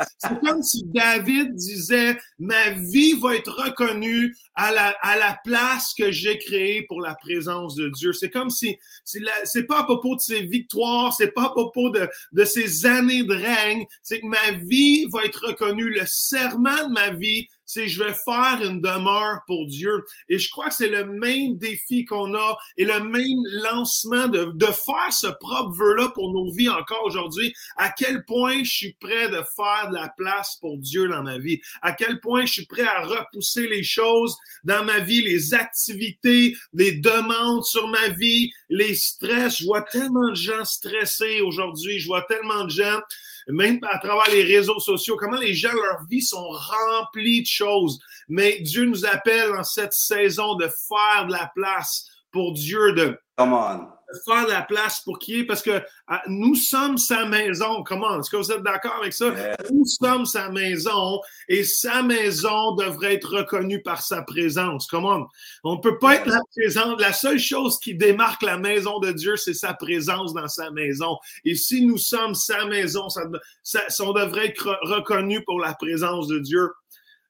comme 0.44 0.62
si 0.62 0.84
David 0.86 1.54
disait, 1.54 2.18
ma 2.38 2.70
vie 2.70 3.14
va 3.14 3.36
être 3.36 3.52
reconnue 3.52 4.34
à 4.54 4.72
la, 4.72 4.88
à 5.02 5.16
la 5.16 5.38
place 5.44 5.94
que 5.96 6.10
j'ai 6.10 6.38
créée 6.38 6.82
pour 6.82 7.00
la 7.00 7.14
présence 7.14 7.74
de 7.74 7.88
Dieu. 7.88 8.12
C'est 8.12 8.30
comme 8.30 8.50
si, 8.50 8.76
c'est 9.04 9.64
pas 9.64 9.80
à 9.80 9.84
propos 9.84 10.16
de 10.16 10.20
ses 10.20 10.42
victoires, 10.42 11.14
c'est 11.14 11.32
pas 11.32 11.44
à 11.44 11.50
propos 11.50 11.90
de, 11.90 12.08
de 12.32 12.44
ses 12.44 12.86
années 12.86 13.22
de 13.22 13.34
règne, 13.34 13.86
c'est 14.02 14.20
que 14.20 14.26
ma 14.26 14.52
vie 14.64 15.06
va 15.12 15.24
être 15.24 15.46
reconnue. 15.48 15.90
Le 15.90 16.04
serment 16.06 16.88
de 16.88 16.92
ma 16.92 17.10
vie, 17.10 17.48
c'est 17.70 17.86
je 17.86 18.02
vais 18.02 18.14
faire 18.24 18.58
une 18.62 18.80
demeure 18.80 19.42
pour 19.46 19.64
Dieu. 19.66 20.04
Et 20.28 20.38
je 20.38 20.50
crois 20.50 20.68
que 20.70 20.74
c'est 20.74 20.88
le 20.88 21.04
même 21.04 21.56
défi 21.56 22.04
qu'on 22.04 22.34
a 22.34 22.56
et 22.76 22.84
le 22.84 22.98
même 23.00 23.38
lancement 23.62 24.26
de, 24.26 24.46
de 24.46 24.66
faire 24.66 25.12
ce 25.12 25.28
propre 25.28 25.76
vœu-là 25.76 26.08
pour 26.08 26.32
nos 26.32 26.50
vies 26.52 26.68
encore 26.68 27.04
aujourd'hui. 27.04 27.54
À 27.76 27.90
quel 27.90 28.24
point 28.24 28.64
je 28.64 28.70
suis 28.70 28.92
prêt 28.94 29.28
de 29.28 29.40
faire 29.56 29.88
de 29.90 29.94
la 29.94 30.08
place 30.08 30.56
pour 30.60 30.78
Dieu 30.78 31.06
dans 31.06 31.22
ma 31.22 31.38
vie? 31.38 31.60
À 31.80 31.92
quel 31.92 32.18
point 32.18 32.44
je 32.44 32.54
suis 32.54 32.66
prêt 32.66 32.82
à 32.82 33.02
repousser 33.02 33.68
les 33.68 33.84
choses 33.84 34.36
dans 34.64 34.84
ma 34.84 34.98
vie, 34.98 35.22
les 35.22 35.54
activités, 35.54 36.56
les 36.72 36.92
demandes 36.92 37.64
sur 37.64 37.86
ma 37.86 38.08
vie, 38.08 38.50
les 38.68 38.96
stress? 38.96 39.58
Je 39.58 39.64
vois 39.66 39.82
tellement 39.82 40.30
de 40.30 40.34
gens 40.34 40.64
stressés 40.64 41.40
aujourd'hui. 41.40 42.00
Je 42.00 42.08
vois 42.08 42.22
tellement 42.22 42.64
de 42.64 42.70
gens 42.70 43.00
même 43.48 43.78
à 43.90 43.98
travers 43.98 44.30
les 44.32 44.42
réseaux 44.42 44.80
sociaux, 44.80 45.16
comment 45.18 45.38
les 45.38 45.54
gens, 45.54 45.72
leur 45.72 46.04
vie 46.08 46.22
sont 46.22 46.48
remplis 46.48 47.42
de 47.42 47.46
choses. 47.46 48.00
Mais 48.28 48.60
Dieu 48.60 48.84
nous 48.84 49.06
appelle 49.06 49.52
en 49.54 49.64
cette 49.64 49.92
saison 49.92 50.54
de 50.54 50.66
faire 50.66 51.26
de 51.26 51.32
la 51.32 51.50
place 51.54 52.06
pour 52.30 52.52
Dieu, 52.52 52.92
de, 52.92 53.18
Come 53.36 53.54
on 53.54 53.88
faire 54.24 54.46
de 54.46 54.50
la 54.50 54.62
place 54.62 55.00
pour 55.00 55.18
qui 55.18 55.40
est, 55.40 55.44
parce 55.44 55.62
que 55.62 55.82
ah, 56.06 56.22
nous 56.28 56.54
sommes 56.54 56.98
sa 56.98 57.26
maison. 57.26 57.82
Comment? 57.84 58.20
Est-ce 58.20 58.30
que 58.30 58.36
vous 58.36 58.52
êtes 58.52 58.62
d'accord 58.62 58.96
avec 59.00 59.12
ça? 59.12 59.32
Nous 59.72 59.84
sommes 59.84 60.26
sa 60.26 60.50
maison 60.50 61.20
et 61.48 61.64
sa 61.64 62.02
maison 62.02 62.74
devrait 62.74 63.14
être 63.14 63.36
reconnue 63.36 63.82
par 63.82 64.02
sa 64.02 64.22
présence. 64.22 64.86
Comment? 64.86 65.26
On 65.64 65.76
ne 65.76 65.80
peut 65.80 65.98
pas 65.98 66.16
être 66.16 66.26
la 66.26 66.42
présence. 66.56 67.00
La 67.00 67.12
seule 67.12 67.38
chose 67.38 67.78
qui 67.78 67.94
démarque 67.94 68.42
la 68.42 68.58
maison 68.58 68.98
de 68.98 69.12
Dieu, 69.12 69.36
c'est 69.36 69.54
sa 69.54 69.74
présence 69.74 70.34
dans 70.34 70.48
sa 70.48 70.70
maison. 70.70 71.16
Et 71.44 71.54
si 71.54 71.84
nous 71.84 71.98
sommes 71.98 72.34
sa 72.34 72.64
maison, 72.66 73.08
ça, 73.08 73.22
ça, 73.62 74.04
on 74.04 74.12
devrait 74.12 74.46
être 74.46 74.78
reconnu 74.82 75.44
pour 75.44 75.60
la 75.60 75.74
présence 75.74 76.26
de 76.28 76.38
Dieu. 76.38 76.68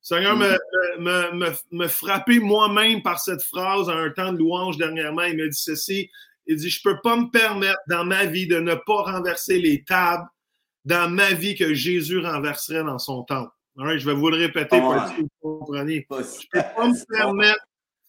Seigneur 0.02 0.34
me, 0.34 0.56
me, 0.98 1.32
me, 1.34 1.50
me 1.72 1.86
frapper 1.86 2.40
moi-même 2.40 3.02
par 3.02 3.20
cette 3.20 3.42
phrase 3.42 3.90
à 3.90 3.92
un 3.92 4.08
temps 4.08 4.32
de 4.32 4.38
louange 4.38 4.78
dernièrement. 4.78 5.24
Il 5.24 5.36
m'a 5.36 5.46
dit 5.46 5.52
ceci 5.52 6.10
il 6.50 6.56
dit, 6.56 6.68
je 6.68 6.82
peux 6.82 6.98
pas 7.02 7.16
me 7.16 7.30
permettre 7.30 7.78
dans 7.88 8.04
ma 8.04 8.26
vie 8.26 8.48
de 8.48 8.58
ne 8.58 8.74
pas 8.74 9.02
renverser 9.02 9.60
les 9.60 9.84
tables 9.84 10.26
dans 10.84 11.08
ma 11.08 11.32
vie 11.32 11.54
que 11.54 11.74
Jésus 11.74 12.18
renverserait 12.18 12.82
dans 12.82 12.98
son 12.98 13.22
temple. 13.22 13.52
je 13.76 14.04
vais 14.04 14.14
vous 14.14 14.30
le 14.30 14.36
répéter 14.36 14.80
pour 14.80 14.94
que 14.94 15.20
vous 15.20 15.28
compreniez. 15.40 16.06
Je 16.10 16.46
peux 16.52 16.62
pas 16.74 16.88
me 16.88 17.16
permettre, 17.16 17.60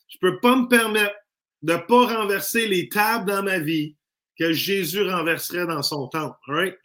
je 0.07 0.17
peux 0.19 0.39
pas 0.39 0.55
me 0.55 0.67
permettre 0.67 1.13
de 1.61 1.75
pas 1.75 2.17
renverser 2.17 2.67
les 2.67 2.89
tables 2.89 3.29
dans 3.29 3.43
ma 3.43 3.59
vie 3.59 3.95
que 4.39 4.53
Jésus 4.53 5.07
renverserait 5.07 5.67
dans 5.67 5.83
son 5.83 6.07
temple. 6.07 6.35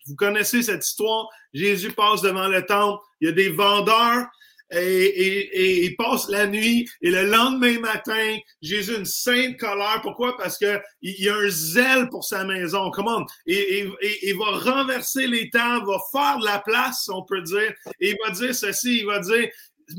Vous 0.07 0.17
connaissez 0.17 0.63
cette 0.63 0.85
histoire? 0.85 1.27
Jésus 1.55 1.91
passe 1.91 2.21
devant 2.21 2.49
le 2.49 2.67
temple, 2.67 3.03
il 3.23 3.29
y 3.29 3.31
a 3.31 3.33
des 3.33 3.49
vendeurs, 3.49 4.27
et, 4.71 5.85
il 5.85 5.97
passe 5.97 6.29
la 6.29 6.47
nuit 6.47 6.89
et 7.01 7.11
le 7.11 7.27
lendemain 7.27 7.79
matin, 7.81 8.37
Jésus 8.61 8.95
a 8.95 8.99
une 8.99 9.05
sainte 9.05 9.57
colère. 9.59 10.01
Pourquoi? 10.03 10.37
Parce 10.37 10.59
que 10.59 10.81
il 11.03 11.23
y 11.23 11.29
a 11.29 11.35
un 11.35 11.49
zèle 11.49 12.09
pour 12.09 12.25
sa 12.25 12.45
maison. 12.45 12.91
Comment? 12.91 13.25
Et, 13.47 13.87
il 14.23 14.37
va 14.37 14.73
renverser 14.73 15.27
les 15.27 15.51
temps, 15.51 15.85
va 15.85 15.99
faire 16.11 16.39
de 16.39 16.45
la 16.45 16.59
place, 16.59 17.09
on 17.09 17.23
peut 17.23 17.43
dire. 17.43 17.73
Et 18.01 18.11
il 18.11 18.17
va 18.25 18.33
dire 18.33 18.55
ceci, 18.55 19.01
il 19.01 19.07
va 19.07 19.21
dire, 19.21 19.49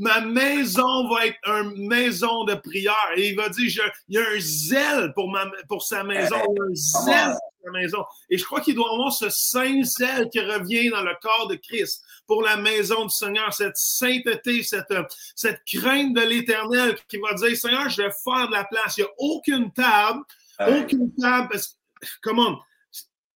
ma 0.00 0.20
maison 0.20 1.08
va 1.08 1.26
être 1.26 1.38
une 1.44 1.86
maison 1.86 2.44
de 2.44 2.54
prière. 2.54 2.94
Et 3.16 3.28
il 3.28 3.36
va 3.36 3.48
dire, 3.48 3.90
il 4.08 4.14
y 4.16 4.18
a 4.18 4.22
un 4.22 4.40
zèle 4.40 5.12
pour, 5.14 5.30
ma, 5.30 5.50
pour 5.68 5.82
sa 5.82 6.04
maison, 6.04 6.36
un 6.36 6.74
zèle 6.74 7.32
pour 7.32 7.64
sa 7.64 7.70
maison. 7.72 8.04
Et 8.28 8.36
je 8.36 8.44
crois 8.44 8.60
qu'il 8.60 8.74
doit 8.74 8.92
avoir 8.92 9.12
ce 9.12 9.30
saint 9.30 9.82
zèle 9.82 10.28
qui 10.30 10.40
revient 10.40 10.90
dans 10.90 11.02
le 11.02 11.14
corps 11.22 11.48
de 11.48 11.54
Christ 11.54 12.04
pour 12.28 12.42
la 12.42 12.58
maison 12.58 13.06
du 13.06 13.10
Seigneur, 13.10 13.52
cette 13.52 13.76
sainteté, 13.76 14.62
cette, 14.62 14.92
cette 15.34 15.62
crainte 15.66 16.14
de 16.14 16.20
l'éternel 16.20 16.94
qui 17.08 17.16
va 17.16 17.32
dire, 17.34 17.56
Seigneur, 17.56 17.88
je 17.88 18.02
vais 18.02 18.10
faire 18.22 18.46
de 18.48 18.52
la 18.52 18.64
place. 18.64 18.98
Il 18.98 19.00
n'y 19.00 19.06
a 19.06 19.12
aucune 19.18 19.72
table, 19.72 20.20
aucune 20.60 21.12
table, 21.14 21.48
parce 21.50 21.68
que, 21.68 22.06
comment, 22.22 22.60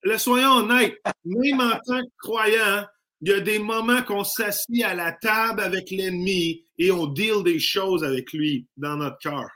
le 0.03 0.19
soyons 0.19 0.59
honnêtes, 0.59 1.01
même 1.25 1.61
en 1.61 1.79
tant 1.85 2.01
que 2.01 2.13
croyant, 2.19 2.85
il 3.23 3.29
y 3.29 3.33
a 3.33 3.41
des 3.41 3.59
moments 3.59 4.03
qu'on 4.03 4.25
s'assied 4.25 4.85
à 4.85 4.95
la 4.95 5.13
table 5.13 5.61
avec 5.61 5.91
l'ennemi 5.91 6.65
et 6.77 6.91
on 6.91 7.07
deal 7.07 7.43
des 7.45 7.61
choses 7.61 8.05
avec 8.05 8.33
lui 8.33 8.67
dans 8.77 8.97
notre 8.97 9.19
cœur. 9.19 9.49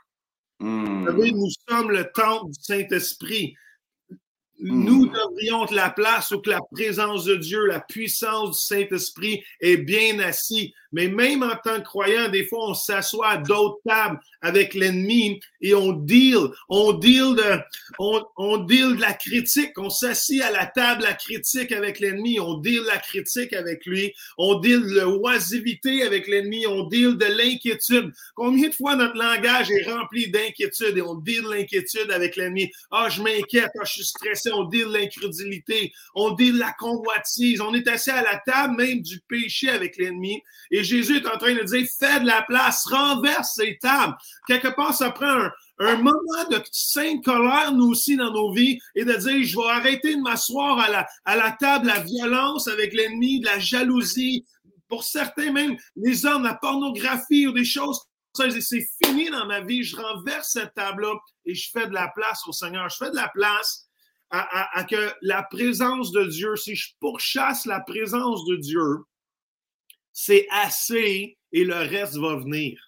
Vous 0.59 1.05
savez, 1.05 1.31
nous 1.31 1.49
sommes 1.69 1.91
le 1.91 2.09
temple 2.11 2.47
du 2.47 2.59
Saint-Esprit. 2.59 3.55
Nous 4.59 5.05
hmm. 5.05 5.11
devrions 5.11 5.65
être 5.65 5.73
la 5.73 5.89
place 5.89 6.31
où 6.31 6.39
que 6.39 6.49
la 6.49 6.61
présence 6.71 7.25
de 7.25 7.35
Dieu, 7.35 7.65
la 7.65 7.79
puissance 7.79 8.57
du 8.57 8.75
Saint-Esprit 8.75 9.43
est 9.61 9.77
bien 9.77 10.19
assis. 10.19 10.73
Mais 10.91 11.07
même 11.09 11.43
en 11.43 11.55
tant 11.63 11.77
que 11.77 11.85
croyant, 11.85 12.29
des 12.29 12.45
fois, 12.45 12.69
on 12.69 12.73
s'assoit 12.73 13.29
à 13.29 13.37
d'autres 13.37 13.79
tables 13.85 14.19
avec 14.41 14.73
l'ennemi 14.73 15.39
et 15.61 15.73
on 15.73 15.91
deal, 15.91 16.37
on 16.69 16.93
deal 16.93 17.35
de, 17.35 17.59
on, 17.99 18.57
deal 18.57 18.95
de 18.95 19.01
la 19.01 19.13
critique. 19.13 19.71
On 19.77 19.89
s'assit 19.89 20.41
à 20.41 20.51
la 20.51 20.65
table 20.65 21.03
la 21.03 21.13
critique 21.13 21.71
avec 21.71 21.99
l'ennemi. 21.99 22.39
On 22.39 22.57
deal 22.57 22.81
la 22.85 22.97
critique 22.97 23.53
avec 23.53 23.85
lui. 23.85 24.13
On 24.37 24.59
deal 24.59 24.81
de 24.81 25.01
l'oisivité 25.01 26.03
avec 26.03 26.27
l'ennemi. 26.27 26.65
On 26.67 26.83
deal 26.83 27.17
de 27.17 27.25
l'inquiétude. 27.25 28.11
Combien 28.35 28.69
de 28.69 28.73
fois 28.73 28.95
notre 28.95 29.17
langage 29.17 29.71
est 29.71 29.89
rempli 29.89 30.29
d'inquiétude 30.29 30.97
et 30.97 31.01
on 31.01 31.15
deal 31.15 31.43
l'inquiétude 31.43 32.11
avec 32.11 32.35
l'ennemi? 32.35 32.71
Ah, 32.91 33.07
je 33.09 33.21
m'inquiète. 33.21 33.71
Ah, 33.79 33.85
je 33.85 33.93
suis 33.93 34.05
stressé. 34.05 34.51
On 34.53 34.65
deal 34.65 34.87
l'incrédulité. 34.87 35.91
On 36.13 36.31
deal 36.31 36.57
la 36.57 36.73
convoitise. 36.73 37.61
On 37.61 37.73
est 37.73 37.87
assis 37.87 38.11
à 38.11 38.21
la 38.21 38.41
table 38.45 38.75
même 38.77 39.01
du 39.01 39.19
péché 39.27 39.69
avec 39.69 39.97
l'ennemi. 39.97 40.41
Et 40.71 40.83
Jésus 40.83 41.17
est 41.17 41.27
en 41.27 41.37
train 41.37 41.55
de 41.55 41.63
dire, 41.63 41.87
fais 41.99 42.19
de 42.19 42.25
la 42.25 42.43
place, 42.43 42.85
renverse 42.85 43.55
ces 43.55 43.77
tables. 43.81 44.15
Quelque 44.47 44.75
part, 44.75 44.93
ça 44.93 45.11
prend 45.11 45.25
un, 45.27 45.51
moment 45.79 46.49
de 46.49 46.61
sainte 46.71 47.23
colère, 47.23 47.71
nous 47.73 47.89
aussi, 47.89 48.15
dans 48.15 48.31
nos 48.31 48.51
vies, 48.51 48.79
et 48.95 49.05
de 49.05 49.13
dire, 49.13 49.43
je 49.43 49.57
vais 49.57 49.69
arrêter 49.69 50.15
de 50.15 50.21
m'asseoir 50.21 50.79
à 50.79 50.89
la, 50.89 51.07
à 51.25 51.35
la 51.35 51.51
table, 51.51 51.87
la 51.87 51.99
violence 51.99 52.67
avec 52.67 52.93
l'ennemi, 52.93 53.39
de 53.41 53.45
la 53.45 53.59
jalousie, 53.59 54.45
pour 54.87 55.03
certains 55.03 55.51
même, 55.51 55.77
les 55.95 56.25
hommes, 56.25 56.43
la 56.43 56.55
pornographie 56.55 57.47
ou 57.47 57.51
des 57.51 57.65
choses 57.65 57.99
c'est 58.59 58.85
fini 59.03 59.29
dans 59.29 59.45
ma 59.45 59.61
vie, 59.61 59.83
je 59.83 59.95
renverse 59.95 60.51
cette 60.51 60.73
table-là 60.73 61.13
et 61.45 61.55
je 61.55 61.69
fais 61.71 61.87
de 61.87 61.93
la 61.93 62.09
place 62.09 62.41
au 62.47 62.51
Seigneur. 62.51 62.89
Je 62.89 62.97
fais 62.97 63.09
de 63.09 63.15
la 63.15 63.29
place 63.29 63.87
à, 64.29 64.77
à, 64.77 64.83
que 64.83 65.13
la 65.21 65.43
présence 65.43 66.11
de 66.11 66.25
Dieu, 66.25 66.55
si 66.55 66.75
je 66.75 66.93
pourchasse 66.99 67.65
la 67.65 67.79
présence 67.79 68.45
de 68.45 68.57
Dieu, 68.57 69.05
c'est 70.11 70.47
assez 70.51 71.37
et 71.51 71.63
le 71.63 71.75
reste 71.75 72.17
va 72.17 72.35
venir. 72.35 72.79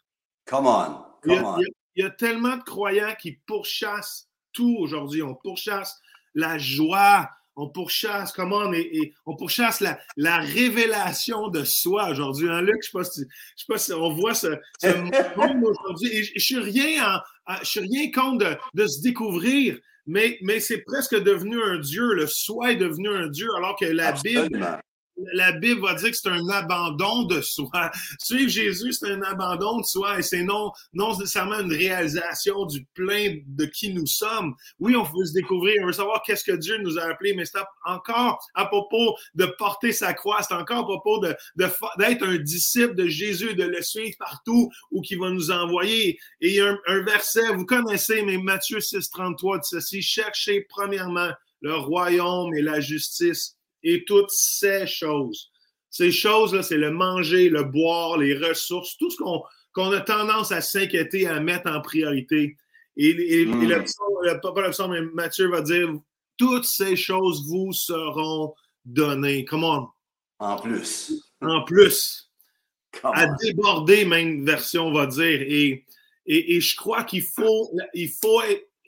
Come 0.46 0.67
on. 0.67 1.05
Come 1.22 1.46
on. 1.46 1.58
Il, 1.60 1.63
y 1.63 1.65
a, 1.65 1.69
tellement 2.08 2.58
de 2.58 2.63
croyants 2.63 3.15
qui 3.20 3.34
pourchassent 3.46 4.29
tout 4.53 4.75
aujourd'hui. 4.79 5.22
On 5.22 5.36
pourchasse 5.36 6.00
la 6.36 6.58
joie, 6.58 7.29
on 7.56 7.70
pourchasse, 7.70 8.32
comment 8.32 8.58
on, 8.58 8.74
et 8.74 9.13
on 9.25 9.36
pourchasse 9.36 9.82
la, 9.82 10.00
la, 10.15 10.38
révélation 10.38 11.50
de 11.50 11.63
soi 11.63 12.10
aujourd'hui. 12.10 12.50
Hein, 12.50 12.62
Luc, 12.62 12.82
je 12.82 12.98
ne 12.98 13.03
sais, 13.03 13.25
pas 13.68 13.77
si 13.77 13.94
on 13.94 14.13
voit 14.13 14.34
ce, 14.34 14.48
monde 15.38 15.63
aujourd'hui. 15.63 16.24
je 16.24 16.34
ne 16.36 16.39
suis 16.39 16.60
rien 16.60 17.22
je 17.62 17.68
suis 17.68 17.79
rien 17.79 18.12
contre 18.12 18.38
de, 18.46 18.58
de 18.75 18.88
se 18.88 19.01
découvrir, 19.01 19.79
mais, 20.06 20.38
mais 20.41 20.60
c'est 20.60 20.82
presque 20.82 21.15
devenu 21.15 21.62
un 21.62 21.79
Dieu. 21.79 22.13
Le 22.13 22.27
soi 22.27 22.72
est 22.72 22.77
devenu 22.77 23.10
un 23.10 23.27
Dieu, 23.27 23.48
alors 23.58 23.75
que 23.77 23.86
la 23.86 24.12
Bible 24.12 24.79
la 25.33 25.51
Bible 25.51 25.81
va 25.81 25.95
dire 25.95 26.11
que 26.11 26.17
c'est 26.17 26.29
un 26.29 26.47
abandon 26.49 27.23
de 27.23 27.41
soi. 27.41 27.91
Suivre 28.19 28.49
Jésus, 28.49 28.93
c'est 28.93 29.11
un 29.11 29.21
abandon 29.21 29.79
de 29.79 29.85
soi 29.85 30.19
et 30.19 30.21
c'est 30.21 30.43
non, 30.43 30.71
non 30.93 31.17
nécessairement 31.17 31.59
une 31.59 31.73
réalisation 31.73 32.65
du 32.65 32.85
plein 32.93 33.38
de 33.45 33.65
qui 33.65 33.93
nous 33.93 34.05
sommes. 34.05 34.55
Oui, 34.79 34.95
on 34.95 35.03
veut 35.03 35.25
se 35.25 35.33
découvrir, 35.33 35.75
on 35.83 35.88
veut 35.88 35.93
savoir 35.93 36.21
qu'est-ce 36.23 36.43
que 36.43 36.55
Dieu 36.55 36.77
nous 36.77 36.97
a 36.97 37.03
appelé, 37.03 37.33
mais 37.33 37.45
c'est 37.45 37.59
encore 37.85 38.39
à 38.55 38.65
propos 38.65 39.15
de 39.35 39.45
porter 39.45 39.91
sa 39.91 40.13
croix, 40.13 40.41
c'est 40.41 40.55
encore 40.55 40.79
à 40.79 40.83
propos 40.83 41.19
de, 41.19 41.35
d'être 41.55 42.25
un 42.25 42.38
disciple 42.38 42.95
de 42.95 43.07
Jésus, 43.07 43.55
de 43.55 43.63
le 43.63 43.81
suivre 43.81 44.15
partout 44.17 44.69
où 44.91 45.01
qu'il 45.01 45.19
va 45.19 45.29
nous 45.29 45.51
envoyer. 45.51 46.19
Et 46.41 46.49
il 46.49 46.55
y 46.55 46.61
a 46.61 46.69
un, 46.69 46.77
un 46.88 47.03
verset, 47.03 47.53
vous 47.53 47.65
connaissez, 47.65 48.21
mais 48.23 48.38
Matthieu 48.38 48.79
6, 48.79 49.09
33 49.09 49.59
dit 49.59 49.67
ceci, 49.69 50.01
cherchez 50.01 50.65
premièrement 50.69 51.31
le 51.61 51.75
royaume 51.75 52.53
et 52.55 52.61
la 52.61 52.79
justice 52.79 53.58
et 53.83 54.03
toutes 54.05 54.31
ces 54.31 54.86
choses. 54.88 55.51
Ces 55.89 56.12
choses-là, 56.12 56.62
c'est 56.62 56.77
le 56.77 56.91
manger, 56.91 57.50
le 57.50 57.63
boire, 57.63 58.17
les 58.17 58.36
ressources, 58.36 58.98
tout 58.98 59.09
ce 59.09 59.17
qu'on 59.74 59.91
a 59.91 60.01
tendance 60.01 60.51
à 60.51 60.62
s'inquiéter, 60.62 61.27
à 61.27 61.39
mettre 61.39 61.69
en 61.69 61.81
priorité. 61.81 62.57
Et, 62.95 63.41
et, 63.41 63.45
mm. 63.45 63.67
le, 63.67 63.83
psaume, 64.71 64.91
mais 64.91 65.01
Matthieu 65.13 65.50
va 65.50 65.62
dire 65.62 65.89
toutes 66.38 66.65
ces 66.65 66.95
choses 66.95 67.48
vous 67.48 67.74
seront 67.74 68.53
données. 68.86 69.45
Comment? 69.45 69.93
En 70.39 70.57
plus. 70.57 71.12
En 71.41 71.63
plus. 71.63 72.31
À 73.03 73.27
déborder, 73.41 74.05
même 74.05 74.45
version, 74.45 74.91
va 74.91 75.05
dire. 75.05 75.41
Et, 75.41 75.86
et, 76.25 76.62
je 76.62 76.75
crois 76.75 77.03
qu'il 77.03 77.24
faut, 77.24 77.71
il 77.93 78.09
faut 78.09 78.41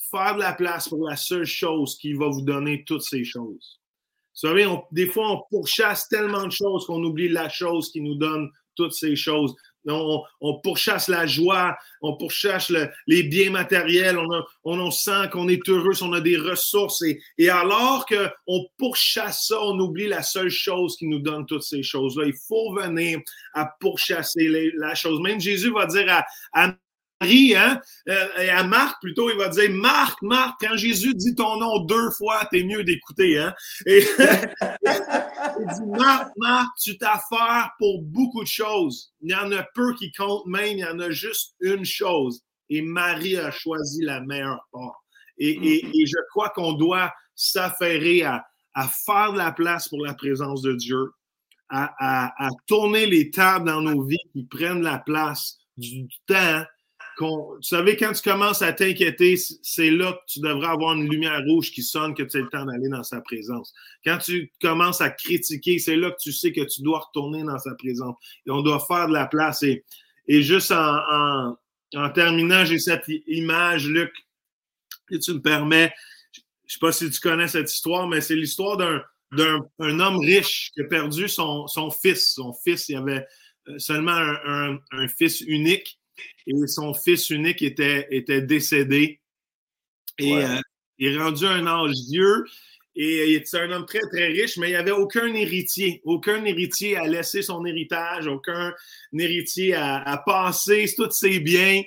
faire 0.10 0.36
de 0.36 0.40
la 0.40 0.54
place 0.54 0.90
pour 0.90 1.08
la 1.08 1.16
seule 1.16 1.46
chose 1.46 1.98
qui 1.98 2.14
va 2.14 2.28
vous 2.28 2.42
donner 2.42 2.84
toutes 2.84 3.04
ces 3.04 3.24
choses. 3.24 3.81
Vous 4.42 4.50
savez, 4.50 4.68
des 4.92 5.08
fois, 5.08 5.32
on 5.32 5.44
pourchasse 5.50 6.08
tellement 6.08 6.46
de 6.46 6.52
choses 6.52 6.86
qu'on 6.86 7.04
oublie 7.04 7.30
la 7.30 7.50
chose 7.50 7.92
qui 7.92 8.02
nous 8.02 8.16
donne 8.16 8.50
toutes 8.76 8.94
ces 8.94 9.16
choses. 9.16 9.54
on, 9.86 10.60
pourchasse 10.64 11.08
la 11.08 11.28
joie, 11.28 11.76
on 12.02 12.16
pourchasse 12.16 12.72
les 13.08 13.24
biens 13.24 13.52
matériels, 13.52 14.18
on, 14.18 14.44
on, 14.64 14.92
sent 14.92 15.30
qu'on 15.32 15.48
est 15.48 15.68
heureux, 15.70 15.94
on 16.02 16.14
a 16.14 16.22
des 16.22 16.38
ressources. 16.38 17.02
Et, 17.04 17.22
et 17.38 17.50
alors 17.50 18.06
qu'on 18.06 18.68
pourchasse 18.78 19.48
ça, 19.48 19.62
on 19.62 19.80
oublie 19.80 20.08
la 20.08 20.24
seule 20.24 20.50
chose 20.50 20.96
qui 20.98 21.08
nous 21.08 21.20
donne 21.20 21.46
toutes 21.46 21.64
ces 21.64 21.84
choses-là. 21.84 22.26
Il 22.26 22.36
faut 22.48 22.74
venir 22.74 23.20
à 23.54 23.70
pourchasser 23.80 24.72
la 24.76 24.96
chose. 24.96 25.20
Même 25.22 25.40
Jésus 25.40 25.72
va 25.72 25.86
dire 25.86 26.24
à, 26.54 26.76
hein, 27.22 27.80
euh, 28.10 28.28
et 28.40 28.50
à 28.50 28.64
Marc 28.64 29.02
plutôt, 29.02 29.30
il 29.30 29.38
va 29.38 29.50
dire 29.50 29.70
Marc, 29.72 30.22
Marc, 30.22 30.60
quand 30.62 30.76
Jésus 30.76 31.14
dit 31.14 31.36
ton 31.36 31.58
nom 31.58 31.80
deux 31.86 32.10
fois, 32.12 32.48
t'es 32.52 32.64
mieux 32.64 32.84
d'écouter, 32.84 33.38
hein. 33.38 33.54
Et 33.86 34.04
il 34.20 35.68
dit 35.68 35.86
Marc, 35.98 36.32
Marc, 36.38 36.70
tu 36.82 36.98
t'affaires 36.98 37.72
pour 37.78 38.02
beaucoup 38.02 38.44
de 38.44 38.48
choses. 38.50 39.14
Il 39.22 39.32
y 39.32 39.36
en 39.36 39.52
a 39.52 39.64
peu 39.76 39.94
qui 39.96 40.12
comptent 40.12 40.48
même, 40.48 40.78
il 40.78 40.80
y 40.80 40.86
en 40.86 41.00
a 41.00 41.12
juste 41.12 41.56
une 41.60 41.86
chose. 41.86 42.42
Et 42.70 42.82
Marie 42.82 43.38
a 43.38 43.52
choisi 43.52 44.02
la 44.02 44.22
meilleure 44.22 44.68
part. 44.72 45.04
Et, 45.38 45.50
et, 45.50 45.86
et 45.86 46.06
je 46.06 46.18
crois 46.30 46.50
qu'on 46.50 46.74
doit 46.74 47.12
s'affairer 47.36 48.24
à, 48.24 48.46
à 48.74 48.88
faire 48.88 49.34
de 49.34 49.38
la 49.38 49.52
place 49.52 49.90
pour 49.90 50.04
la 50.06 50.14
présence 50.14 50.62
de 50.62 50.74
Dieu, 50.74 51.12
à, 51.70 51.94
à, 52.00 52.46
à 52.46 52.50
tourner 52.68 53.06
les 53.06 53.32
tables 53.32 53.66
dans 53.66 53.82
nos 53.82 54.04
vies 54.04 54.18
qui 54.34 54.44
prennent 54.44 54.82
la 54.82 55.00
place 55.00 55.58
du 55.78 56.08
temps 56.28 56.64
tu 57.18 57.28
savais, 57.62 57.98
quand 57.98 58.14
tu 58.14 58.22
commences 58.22 58.62
à 58.62 58.74
t'inquiéter, 58.74 59.36
c'est 59.38 59.92
là 59.92 60.14
que 60.14 60.34
tu 60.34 60.40
devrais 60.40 60.68
avoir 60.68 60.96
une 60.96 61.10
lumière 61.10 61.42
rouge 61.46 61.72
qui 61.72 61.84
sonne 61.84 62.14
que 62.14 62.24
tu 62.24 62.38
as 62.38 62.42
le 62.42 62.50
temps 62.50 62.66
d'aller 62.66 62.90
dans 62.90 63.04
sa 63.04 63.22
présence. 63.22 63.74
Quand 64.06 64.18
tu 64.18 64.52
commences 64.62 65.02
à 65.02 65.10
critiquer, 65.10 65.80
c'est 65.80 65.96
là 65.96 66.12
que 66.12 66.18
tu 66.22 66.32
sais 66.32 66.52
que 66.52 66.62
tu 66.62 66.82
dois 66.82 67.00
retourner 67.00 67.44
dans 67.44 67.60
sa 67.60 67.76
présence. 67.76 68.16
Et 68.46 68.52
on 68.52 68.62
doit 68.62 68.84
faire 68.88 69.08
de 69.08 69.14
la 69.14 69.28
place. 69.28 69.64
Et, 69.64 69.84
et 70.28 70.42
juste 70.42 70.72
en, 70.72 71.58
en, 71.96 72.10
terminant, 72.10 72.66
j'ai 72.66 72.80
cette 72.80 73.06
image, 73.28 73.88
Luc, 73.88 74.14
si 75.10 75.20
tu 75.20 75.34
me 75.34 75.42
permets. 75.42 75.94
Je 76.34 76.40
ne 76.40 76.72
sais 76.74 76.80
pas 76.80 76.92
si 76.92 77.10
tu 77.10 77.20
connais 77.20 77.48
cette 77.48 77.72
histoire, 77.72 78.08
mais 78.08 78.22
c'est 78.22 78.36
l'histoire 78.36 78.78
d'un 78.78 79.02
d'un 79.34 80.00
homme 80.02 80.20
riche 80.20 80.72
qui 80.74 80.82
a 80.82 80.84
perdu 80.84 81.30
son, 81.30 81.66
son 81.68 81.90
fils. 81.90 82.34
Son 82.34 82.54
fils, 82.54 82.90
il 82.90 82.98
avait 82.98 83.26
euh, 83.70 83.80
seulement 83.80 84.12
un, 84.12 84.78
un 84.92 85.08
fils 85.08 85.40
unique 85.40 86.01
et 86.48 86.68
son 86.68 86.94
fils 86.94 87.30
unique 87.30 87.62
était, 87.62 88.08
était 88.12 88.42
décédé. 88.42 89.20
Et 90.18 90.36
euh, 90.36 90.60
il 90.98 91.14
est 91.14 91.18
rendu 91.18 91.46
un 91.46 91.66
âge 91.68 91.96
vieux. 92.10 92.46
Et 92.94 93.30
il 93.30 93.36
était 93.38 93.58
un 93.58 93.72
homme 93.72 93.86
très, 93.86 94.02
très 94.12 94.28
riche, 94.28 94.58
mais 94.58 94.68
il 94.68 94.72
n'y 94.72 94.76
avait 94.76 94.92
aucun 94.92 95.34
héritier. 95.34 96.02
Aucun 96.04 96.44
héritier 96.44 96.98
à 96.98 97.08
laisser 97.08 97.42
son 97.42 97.66
héritage, 97.66 98.28
aucun 98.28 98.74
héritier 99.18 99.76
à, 99.76 100.22
passer 100.26 100.92
tous 100.98 101.12
ses 101.12 101.40
biens. 101.40 101.82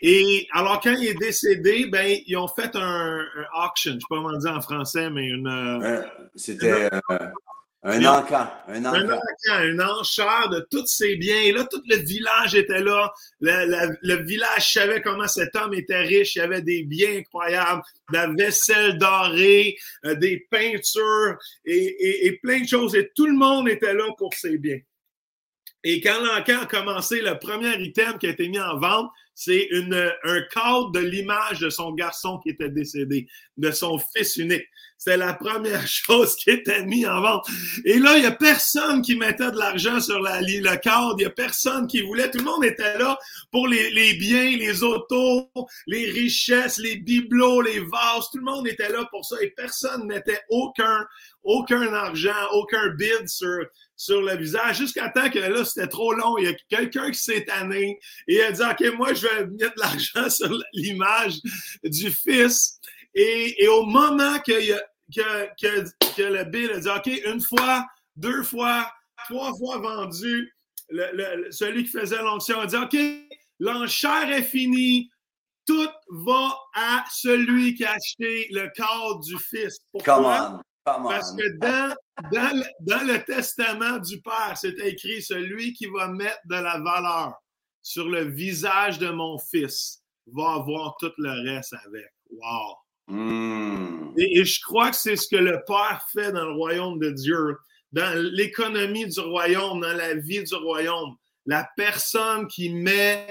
Et 0.00 0.48
alors, 0.52 0.80
quand 0.80 0.94
il 0.94 1.08
est 1.08 1.18
décédé, 1.18 1.86
ben, 1.86 2.18
ils 2.26 2.36
ont 2.36 2.48
fait 2.48 2.74
un, 2.74 3.24
auction, 3.64 3.92
je 3.92 3.96
ne 3.96 4.00
sais 4.00 4.06
pas 4.08 4.16
comment 4.16 4.36
dire 4.36 4.52
en 4.52 4.60
français, 4.60 5.10
mais 5.10 5.26
une. 5.26 5.46
Euh, 5.46 6.02
c'était. 6.34 6.88
Un 7.84 8.04
encan, 8.04 8.50
un 8.66 8.84
encan. 8.84 9.20
Un 9.50 9.78
enchère 9.78 10.48
de 10.50 10.66
tous 10.68 10.86
ses 10.86 11.14
biens. 11.14 11.42
Et 11.42 11.52
là, 11.52 11.64
tout 11.70 11.80
le 11.88 11.96
village 11.96 12.56
était 12.56 12.82
là. 12.82 13.12
Le, 13.40 14.22
village 14.24 14.72
savait 14.72 15.00
comment 15.00 15.28
cet 15.28 15.54
homme 15.54 15.74
était 15.74 16.02
riche. 16.02 16.34
Il 16.34 16.38
y 16.40 16.42
avait 16.42 16.62
des 16.62 16.82
biens 16.82 17.18
incroyables, 17.18 17.82
de 18.10 18.16
la 18.16 18.26
vaisselle 18.26 18.98
dorée, 18.98 19.76
euh, 20.04 20.16
des 20.16 20.44
peintures 20.50 21.38
et, 21.64 22.26
et, 22.26 22.32
plein 22.38 22.62
de 22.62 22.66
choses. 22.66 22.96
Et 22.96 23.12
tout 23.14 23.26
le 23.26 23.36
monde 23.36 23.68
était 23.68 23.94
là 23.94 24.06
pour 24.16 24.34
ses 24.34 24.58
biens. 24.58 24.80
Et 25.84 26.00
quand 26.00 26.20
l'encan 26.20 26.62
a 26.62 26.66
commencé, 26.66 27.20
le 27.20 27.38
premier 27.38 27.80
item 27.80 28.18
qui 28.18 28.26
a 28.26 28.30
été 28.30 28.48
mis 28.48 28.58
en 28.58 28.78
vente, 28.78 29.08
c'est 29.34 29.68
un 29.72 30.40
cadre 30.52 30.90
de 30.90 30.98
l'image 30.98 31.60
de 31.60 31.70
son 31.70 31.92
garçon 31.92 32.38
qui 32.38 32.50
était 32.50 32.70
décédé, 32.70 33.28
de 33.56 33.70
son 33.70 33.96
fils 33.98 34.36
unique. 34.36 34.66
C'est 34.98 35.16
la 35.16 35.32
première 35.32 35.86
chose 35.86 36.34
qui 36.34 36.50
était 36.50 36.84
mise 36.84 37.06
en 37.06 37.20
vente. 37.20 37.46
Et 37.84 38.00
là, 38.00 38.16
il 38.16 38.22
n'y 38.22 38.26
a 38.26 38.32
personne 38.32 39.00
qui 39.00 39.14
mettait 39.14 39.52
de 39.52 39.56
l'argent 39.56 40.00
sur 40.00 40.18
la, 40.18 40.40
le 40.40 40.76
cadre. 40.76 41.14
Il 41.18 41.20
n'y 41.20 41.24
a 41.24 41.30
personne 41.30 41.86
qui 41.86 42.02
voulait. 42.02 42.30
Tout 42.30 42.38
le 42.38 42.44
monde 42.44 42.64
était 42.64 42.98
là 42.98 43.16
pour 43.52 43.68
les, 43.68 44.14
biens, 44.14 44.56
les 44.56 44.82
autos, 44.82 45.48
les 45.86 46.10
richesses, 46.10 46.78
les 46.78 46.96
bibelots, 46.96 47.60
les 47.60 47.78
vases. 47.78 48.28
Tout 48.32 48.38
le 48.38 48.44
monde 48.44 48.66
était 48.66 48.88
là 48.88 49.06
pour 49.10 49.24
ça. 49.24 49.36
Et 49.40 49.50
personne 49.50 50.02
ne 50.02 50.06
mettait 50.06 50.40
aucun, 50.50 51.06
aucun 51.44 51.92
argent, 51.94 52.48
aucun 52.52 52.88
bid 52.88 53.28
sur, 53.28 53.66
le 54.10 54.36
visage 54.36 54.78
jusqu'à 54.78 55.10
temps 55.10 55.30
que 55.30 55.38
là, 55.38 55.64
c'était 55.64 55.86
trop 55.86 56.12
long. 56.12 56.38
Il 56.38 56.44
y 56.44 56.48
a 56.48 56.54
quelqu'un 56.68 57.12
qui 57.12 57.20
s'est 57.20 57.44
tanné 57.44 58.00
et 58.26 58.42
a 58.42 58.50
dit, 58.50 58.62
OK, 58.62 58.96
moi, 58.96 59.14
je 59.14 59.28
vais 59.28 59.46
mettre 59.46 59.76
de 59.76 59.80
l'argent 59.80 60.28
sur 60.28 60.50
l'image 60.72 61.38
du 61.84 62.10
fils. 62.10 62.80
Et, 63.20 63.66
au 63.66 63.84
moment 63.84 64.38
que, 64.40 64.78
que, 65.12 65.84
que, 66.16 66.22
le 66.22 66.44
bill 66.44 66.70
a 66.70 66.78
dit, 66.78 66.88
OK, 66.88 67.20
une 67.26 67.40
fois, 67.40 67.84
deux 68.14 68.44
fois, 68.44 68.90
trois 69.28 69.52
fois 69.56 69.78
vendu, 69.78 70.54
celui 71.50 71.84
qui 71.84 71.90
faisait 71.90 72.22
l'onction 72.22 72.60
a 72.60 72.66
dit, 72.66 72.76
OK, 72.76 72.96
l'enchère 73.58 74.30
est 74.30 74.42
finie, 74.42 75.10
tout 75.66 75.88
va 76.10 76.56
à 76.74 77.04
celui 77.10 77.74
qui 77.74 77.84
a 77.84 77.92
acheté 77.92 78.46
le 78.52 78.70
corps 78.76 79.18
du 79.20 79.36
fils. 79.36 79.78
Pourquoi? 79.92 80.60
Parce 80.84 81.32
que 81.32 81.58
dans, 81.58 81.94
dans, 82.32 82.62
dans, 82.80 83.06
le 83.06 83.22
testament 83.24 83.98
du 83.98 84.22
Père, 84.22 84.56
c'est 84.56 84.78
écrit 84.78 85.20
celui 85.20 85.74
qui 85.74 85.86
va 85.86 86.08
mettre 86.08 86.40
de 86.46 86.54
la 86.54 86.78
valeur 86.78 87.34
sur 87.82 88.08
le 88.08 88.22
visage 88.22 88.98
de 88.98 89.10
mon 89.10 89.38
fils 89.38 90.02
va 90.34 90.54
avoir 90.54 90.96
tout 90.98 91.12
le 91.18 91.50
reste 91.50 91.74
avec. 91.84 92.10
Wow! 92.30 92.76
Hmm. 93.08 94.12
Et, 94.18 94.44
je 94.44 94.60
crois 94.60 94.90
que 94.90 94.96
c'est 94.96 95.16
ce 95.16 95.28
que 95.28 95.36
le 95.36 95.60
Père 95.66 96.06
fait 96.12 96.30
dans 96.30 96.44
le 96.44 96.52
royaume 96.52 96.98
de 96.98 97.10
Dieu, 97.10 97.56
dans 97.90 98.18
l'économie 98.34 99.06
du 99.06 99.20
royaume, 99.20 99.80
dans 99.80 99.96
la 99.96 100.14
vie 100.14 100.44
du 100.44 100.54
royaume. 100.54 101.16
La 101.46 101.66
personne 101.76 102.46
qui 102.48 102.68
met 102.68 103.26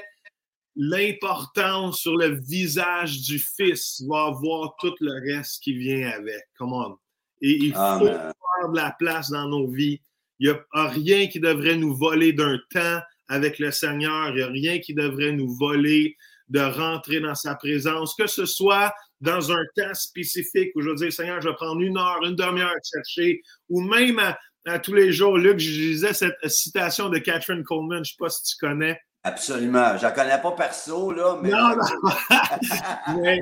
l'importance 0.76 2.00
sur 2.00 2.18
le 2.18 2.40
visage 2.40 3.22
du 3.22 3.40
Fils 3.40 4.04
va 4.08 4.26
avoir 4.26 4.76
tout 4.80 4.96
le 5.00 5.36
reste 5.36 5.62
qui 5.62 5.74
vient 5.74 6.10
avec. 6.10 6.44
Come 6.58 6.74
on. 6.74 6.98
Et 7.42 7.52
il 7.52 7.74
faut 7.74 8.06
faire 8.06 8.70
de 8.72 8.76
la 8.76 8.96
place 8.98 9.30
dans 9.30 9.48
nos 9.48 9.68
vies. 9.68 10.02
Il 10.40 10.50
n'y 10.50 10.58
a 10.74 10.88
rien 10.88 11.28
qui 11.28 11.40
devrait 11.40 11.76
nous 11.76 11.96
voler 11.96 12.34
d'un 12.34 12.58
temps 12.72 13.00
avec 13.28 13.60
le 13.60 13.72
Seigneur. 13.72 14.30
Il 14.30 14.36
n'y 14.36 14.42
a 14.42 14.48
rien 14.48 14.80
qui 14.80 14.96
devrait 14.96 15.34
nous 15.34 15.56
voler 15.56 16.16
de 16.50 16.60
rentrer 16.60 17.20
dans 17.20 17.36
sa 17.36 17.56
présence, 17.56 18.16
que 18.16 18.28
ce 18.28 18.46
soit 18.46 18.94
dans 19.22 19.52
un 19.52 19.64
temps 19.76 19.94
spécifique 19.94 20.72
où 20.76 20.82
je 20.82 20.90
veux 20.90 20.96
dire, 20.96 21.12
Seigneur, 21.12 21.42
je 21.42 21.50
vais 21.50 21.56
prendre 21.56 21.82
une 21.82 21.98
heure, 21.98 22.20
une 22.24 22.36
demi-heure 22.36 22.70
à 22.70 22.80
chercher, 22.84 23.42
ou 23.70 23.82
même 23.82 24.20
à, 24.66 24.80
tous 24.80 24.94
les 24.94 25.12
jours. 25.12 25.38
Luc, 25.38 25.60
je 25.60 25.70
lisais 25.70 26.14
cette 26.14 26.36
citation 26.48 27.10
de 27.10 27.18
Catherine 27.20 27.64
Coleman, 27.64 27.98
je 27.98 28.00
ne 28.00 28.04
sais 28.04 28.16
pas 28.20 28.30
si 28.30 28.44
tu 28.44 28.58
connais. 28.58 29.00
Absolument. 29.24 29.98
Je 29.98 30.06
ne 30.06 30.12
connais 30.12 30.42
pas 30.42 30.52
perso, 30.52 31.12
là, 31.12 31.40
mais. 31.42 31.50
Non, 31.50 31.76
non. 31.76 33.18
mais 33.22 33.42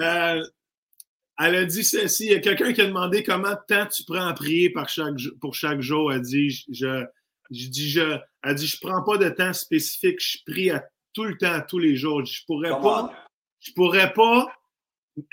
euh, 0.00 0.42
elle 1.38 1.54
a 1.56 1.64
dit 1.64 1.84
ceci. 1.84 2.26
Il 2.26 2.32
y 2.32 2.34
a 2.34 2.40
quelqu'un 2.40 2.72
qui 2.72 2.80
a 2.82 2.86
demandé 2.86 3.22
comment 3.22 3.50
de 3.50 3.74
temps 3.74 3.86
tu 3.86 4.04
prends 4.04 4.26
à 4.26 4.34
prier 4.34 4.70
par 4.70 4.88
chaque, 4.88 5.14
pour 5.40 5.54
chaque 5.54 5.80
jour. 5.80 6.12
Elle 6.12 6.22
dit, 6.22 6.50
je, 6.50 7.04
je 7.50 7.68
dis, 7.68 7.90
je, 7.90 8.18
elle 8.42 8.54
dit, 8.54 8.66
je 8.66 8.78
prends 8.80 9.02
pas 9.02 9.16
de 9.16 9.28
temps 9.28 9.52
spécifique. 9.52 10.20
Je 10.20 10.38
prie 10.46 10.70
à 10.70 10.84
tout 11.12 11.24
le 11.24 11.36
temps, 11.36 11.60
tous 11.68 11.78
les 11.78 11.96
jours. 11.96 12.24
Je 12.24 12.44
pourrais 12.46 12.70
pas, 12.70 13.12
je 13.60 13.72
pourrais 13.72 14.12
pas 14.12 14.52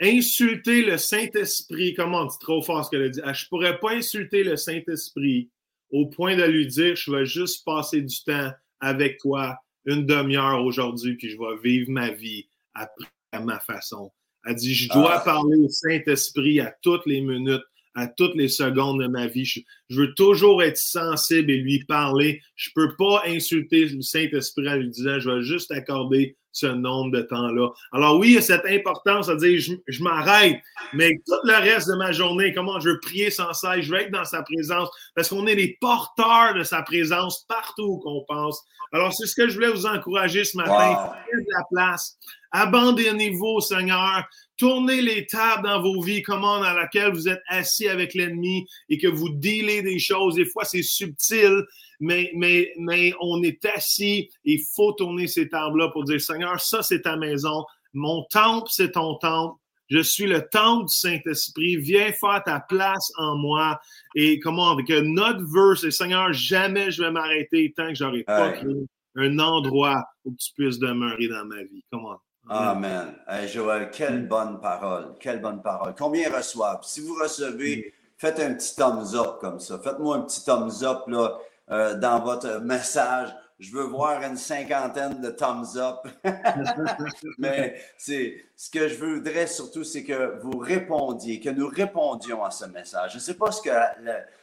insulter 0.02 0.84
le 0.84 0.98
Saint-Esprit. 0.98 1.94
Comment 1.94 2.30
c'est 2.30 2.40
trop 2.40 2.62
fort 2.62 2.86
ce 2.86 2.90
qu'elle 2.90 3.04
a 3.04 3.10
dit? 3.10 3.22
Ah, 3.24 3.34
je 3.34 3.46
pourrais 3.48 3.80
pas 3.80 3.94
insulter 3.94 4.44
le 4.44 4.56
Saint-Esprit 4.56 5.50
au 5.92 6.08
point 6.08 6.36
de 6.36 6.44
lui 6.44 6.68
dire, 6.68 6.96
je 6.96 7.12
vais 7.12 7.26
juste 7.26 7.66
passer 7.66 8.02
du 8.02 8.24
temps 8.24 8.52
avec 8.80 9.20
toi 9.20 9.58
une 9.86 10.06
demi-heure 10.06 10.64
aujourd'hui, 10.64 11.16
puis 11.16 11.30
je 11.30 11.38
vais 11.38 11.62
vivre 11.64 11.90
ma 11.90 12.12
vie 12.12 12.48
après 12.74 13.08
à 13.32 13.40
ma 13.40 13.60
façon. 13.60 14.12
Elle 14.46 14.56
dit, 14.56 14.74
je 14.74 14.90
dois 14.90 15.18
ah. 15.18 15.20
parler 15.20 15.58
au 15.58 15.70
Saint-Esprit 15.70 16.60
à 16.60 16.76
toutes 16.82 17.06
les 17.06 17.22
minutes, 17.22 17.64
à 17.96 18.08
toutes 18.08 18.36
les 18.36 18.50
secondes 18.50 19.02
de 19.02 19.08
ma 19.08 19.28
vie. 19.28 19.46
Je, 19.46 19.62
veux 19.96 20.14
toujours 20.14 20.64
être 20.64 20.78
sensible 20.78 21.52
et 21.52 21.58
lui 21.58 21.84
parler. 21.86 22.42
Je 22.56 22.70
peux 22.76 22.96
pas 22.96 23.24
insulter 23.28 23.86
le 23.86 24.02
Saint-Esprit 24.02 24.70
en 24.70 24.76
lui 24.76 24.90
disant, 24.90 25.20
je 25.20 25.30
vais 25.30 25.42
juste 25.42 25.72
accorder 25.72 26.38
ce 26.52 26.68
nombre 26.68 27.12
de 27.12 27.22
temps-là. 27.22 27.70
Alors 27.94 28.18
oui, 28.18 28.30
il 28.30 28.34
y 28.34 28.38
a 28.38 28.42
cette 28.42 28.66
importance 28.66 29.30
à 29.30 29.36
dire, 29.36 29.60
je, 29.88 30.04
m'arrête, 30.04 30.60
mais 30.94 31.12
tout 31.26 31.40
le 31.44 31.54
reste 31.54 31.88
de 31.88 31.96
ma 31.96 32.12
journée, 32.12 32.54
comment 32.54 32.80
je 32.80 32.90
veux 32.90 33.00
prier 33.00 33.30
sans 33.30 33.54
cesse, 33.54 33.82
je 33.82 33.92
veux 33.92 34.02
être 34.02 34.12
dans 34.12 34.26
sa 34.26 34.44
présence, 34.44 34.90
parce 35.16 35.30
qu'on 35.30 35.48
est 35.48 35.56
les 35.56 35.78
porteurs 35.80 36.54
de 36.56 36.64
sa 36.64 36.82
présence 36.82 37.46
partout 37.48 38.00
qu'on 38.00 38.26
pense. 38.28 38.62
Alors 38.92 39.14
c'est 39.14 39.28
ce 39.28 39.36
que 39.36 39.48
je 39.48 39.56
voulais 39.56 39.72
vous 39.72 39.86
encourager 39.86 40.44
ce 40.44 40.58
matin, 40.58 41.14
de 41.34 41.46
la 41.58 41.64
place 41.72 42.18
Abandonnez-vous, 42.52 43.62
Seigneur. 43.62 44.28
Tournez 44.58 45.02
les 45.02 45.26
tables 45.26 45.64
dans 45.64 45.82
vos 45.82 46.02
vies, 46.02 46.22
comment 46.22 46.60
dans 46.60 46.74
laquelle 46.74 47.14
vous 47.14 47.30
êtes 47.30 47.42
assis 47.48 47.88
avec 47.88 48.14
l'ennemi 48.14 48.68
et 48.90 48.98
que 48.98 49.08
vous 49.08 49.30
dealez 49.30 49.81
des 49.82 50.00
choses. 50.00 50.36
Des 50.36 50.46
fois, 50.46 50.66
c'est 50.66 50.84
subtil, 50.84 51.64
mais, 52.00 52.32
mais, 52.36 52.72
mais 52.78 53.14
on 53.20 53.42
est 53.44 53.64
assis. 53.66 54.30
Il 54.44 54.62
faut 54.76 54.94
tourner 54.94 55.28
ces 55.28 55.50
tables-là 55.50 55.90
pour 55.90 56.04
dire, 56.04 56.20
Seigneur, 56.22 56.60
ça, 56.60 56.84
c'est 56.84 57.02
ta 57.02 57.16
maison. 57.18 57.66
Mon 57.94 58.24
temple, 58.30 58.70
c'est 58.72 58.92
ton 58.92 59.16
temple. 59.16 59.58
Je 59.90 60.00
suis 60.00 60.26
le 60.26 60.48
temple 60.48 60.86
du 60.86 60.96
Saint-Esprit. 60.96 61.76
Viens 61.76 62.14
faire 62.14 62.42
ta 62.46 62.62
place 62.62 63.12
en 63.18 63.36
moi. 63.36 63.80
Et 64.16 64.40
comment, 64.40 64.72
avec 64.72 64.90
notre 64.90 65.44
verse, 65.44 65.90
Seigneur, 65.90 66.32
jamais 66.32 66.92
je 66.92 67.04
vais 67.04 67.12
m'arrêter 67.12 67.74
tant 67.76 67.90
que 67.90 67.96
j'aurai 67.96 68.24
pas 68.24 68.54
créé 68.54 68.86
un 69.16 69.40
endroit 69.40 70.06
où 70.24 70.34
tu 70.40 70.54
puisses 70.54 70.80
demeurer 70.80 71.28
dans 71.28 71.44
ma 71.44 71.64
vie. 71.64 71.84
Comment? 71.92 72.18
Amen. 72.48 73.14
Joël, 73.48 73.92
quelle 73.92 74.28
bonne 74.28 74.60
parole. 74.62 75.16
Quelle 75.20 75.42
bonne 75.42 75.62
parole. 75.62 75.94
Combien 75.98 76.34
reçoivent? 76.34 76.84
Si 76.84 77.02
vous 77.02 77.16
recevez, 77.16 77.94
faites 78.22 78.40
un 78.40 78.54
petit 78.54 78.76
thumbs 78.76 79.16
up 79.16 79.40
comme 79.42 79.60
ça. 79.60 79.80
Faites-moi 79.80 80.18
un 80.18 80.22
petit 80.22 80.46
thumbs 80.46 80.84
up 80.84 81.08
là, 81.08 81.40
euh, 81.72 81.96
dans 81.96 82.20
votre 82.20 82.60
message. 82.60 83.36
Je 83.58 83.72
veux 83.72 83.84
voir 83.84 84.22
une 84.22 84.38
cinquantaine 84.38 85.22
de 85.22 85.32
thumbs 85.32 85.76
up. 85.76 86.08
Mais 87.40 87.82
ce 87.98 88.70
que 88.72 88.88
je 88.88 89.04
voudrais 89.04 89.48
surtout, 89.48 89.84
c'est 89.84 90.04
que 90.04 90.40
vous 90.44 90.60
répondiez, 90.60 91.40
que 91.40 91.50
nous 91.50 91.68
répondions 91.68 92.44
à 92.44 92.52
ce 92.52 92.66
message. 92.66 93.14
Je 93.14 93.18
ne 93.18 93.22
sais 93.22 93.34
pas 93.34 93.52
ce 93.52 93.62
que 93.64 93.72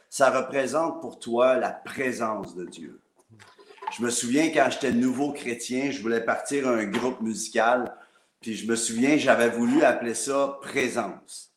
ça 0.09 0.29
représente 0.29 0.99
pour 0.99 1.17
toi, 1.17 1.55
la 1.55 1.71
présence 1.71 2.55
de 2.55 2.65
Dieu. 2.65 2.99
Je 3.97 4.03
me 4.03 4.09
souviens 4.09 4.49
quand 4.49 4.67
j'étais 4.71 4.91
nouveau 4.91 5.31
chrétien, 5.31 5.89
je 5.91 6.01
voulais 6.01 6.21
partir 6.21 6.67
un 6.67 6.83
groupe 6.83 7.21
musical. 7.21 7.95
Puis 8.41 8.55
je 8.55 8.69
me 8.69 8.75
souviens, 8.75 9.15
j'avais 9.17 9.49
voulu 9.49 9.83
appeler 9.83 10.15
ça 10.15 10.59
présence. 10.61 11.48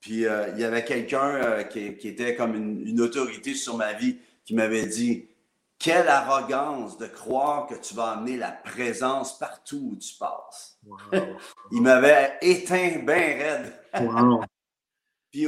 Puis 0.00 0.26
euh, 0.26 0.48
il 0.54 0.60
y 0.60 0.64
avait 0.64 0.84
quelqu'un 0.84 1.34
euh, 1.34 1.62
qui, 1.64 1.80
était 1.86 2.34
comme 2.36 2.54
une, 2.54 3.00
autorité 3.00 3.54
sur 3.54 3.76
ma 3.76 3.92
vie 3.94 4.18
qui 4.44 4.54
m'avait 4.54 4.86
dit 4.86 5.28
Quelle 5.78 6.08
arrogance 6.08 6.98
de 6.98 7.06
croire 7.06 7.66
que 7.66 7.74
tu 7.74 7.94
vas 7.94 8.12
amener 8.12 8.36
la 8.36 8.52
présence 8.52 9.38
partout 9.38 9.90
où 9.92 9.96
tu 9.96 10.14
passes. 10.18 10.78
il 11.72 11.82
m'avait 11.82 12.38
éteint 12.42 13.00
bien 13.04 13.16
raide. 13.16 13.72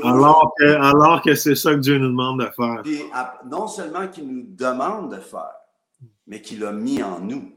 alors, 0.05 0.53
que, 0.59 0.65
alors 0.65 1.23
que 1.23 1.35
c'est 1.35 1.55
ça 1.55 1.75
que 1.75 1.81
Dieu 1.81 1.99
nous 1.99 2.09
demande 2.09 2.41
de 2.41 2.51
faire. 2.51 2.81
Puis, 2.83 3.03
non 3.47 3.69
seulement 3.69 4.09
qu'il 4.09 4.27
nous 4.27 4.45
demande 4.49 5.15
de 5.15 5.21
faire, 5.21 5.55
mais 6.27 6.43
qu'il 6.43 6.65
a 6.65 6.73
mis 6.73 7.03
en 7.03 7.21
nous. 7.21 7.53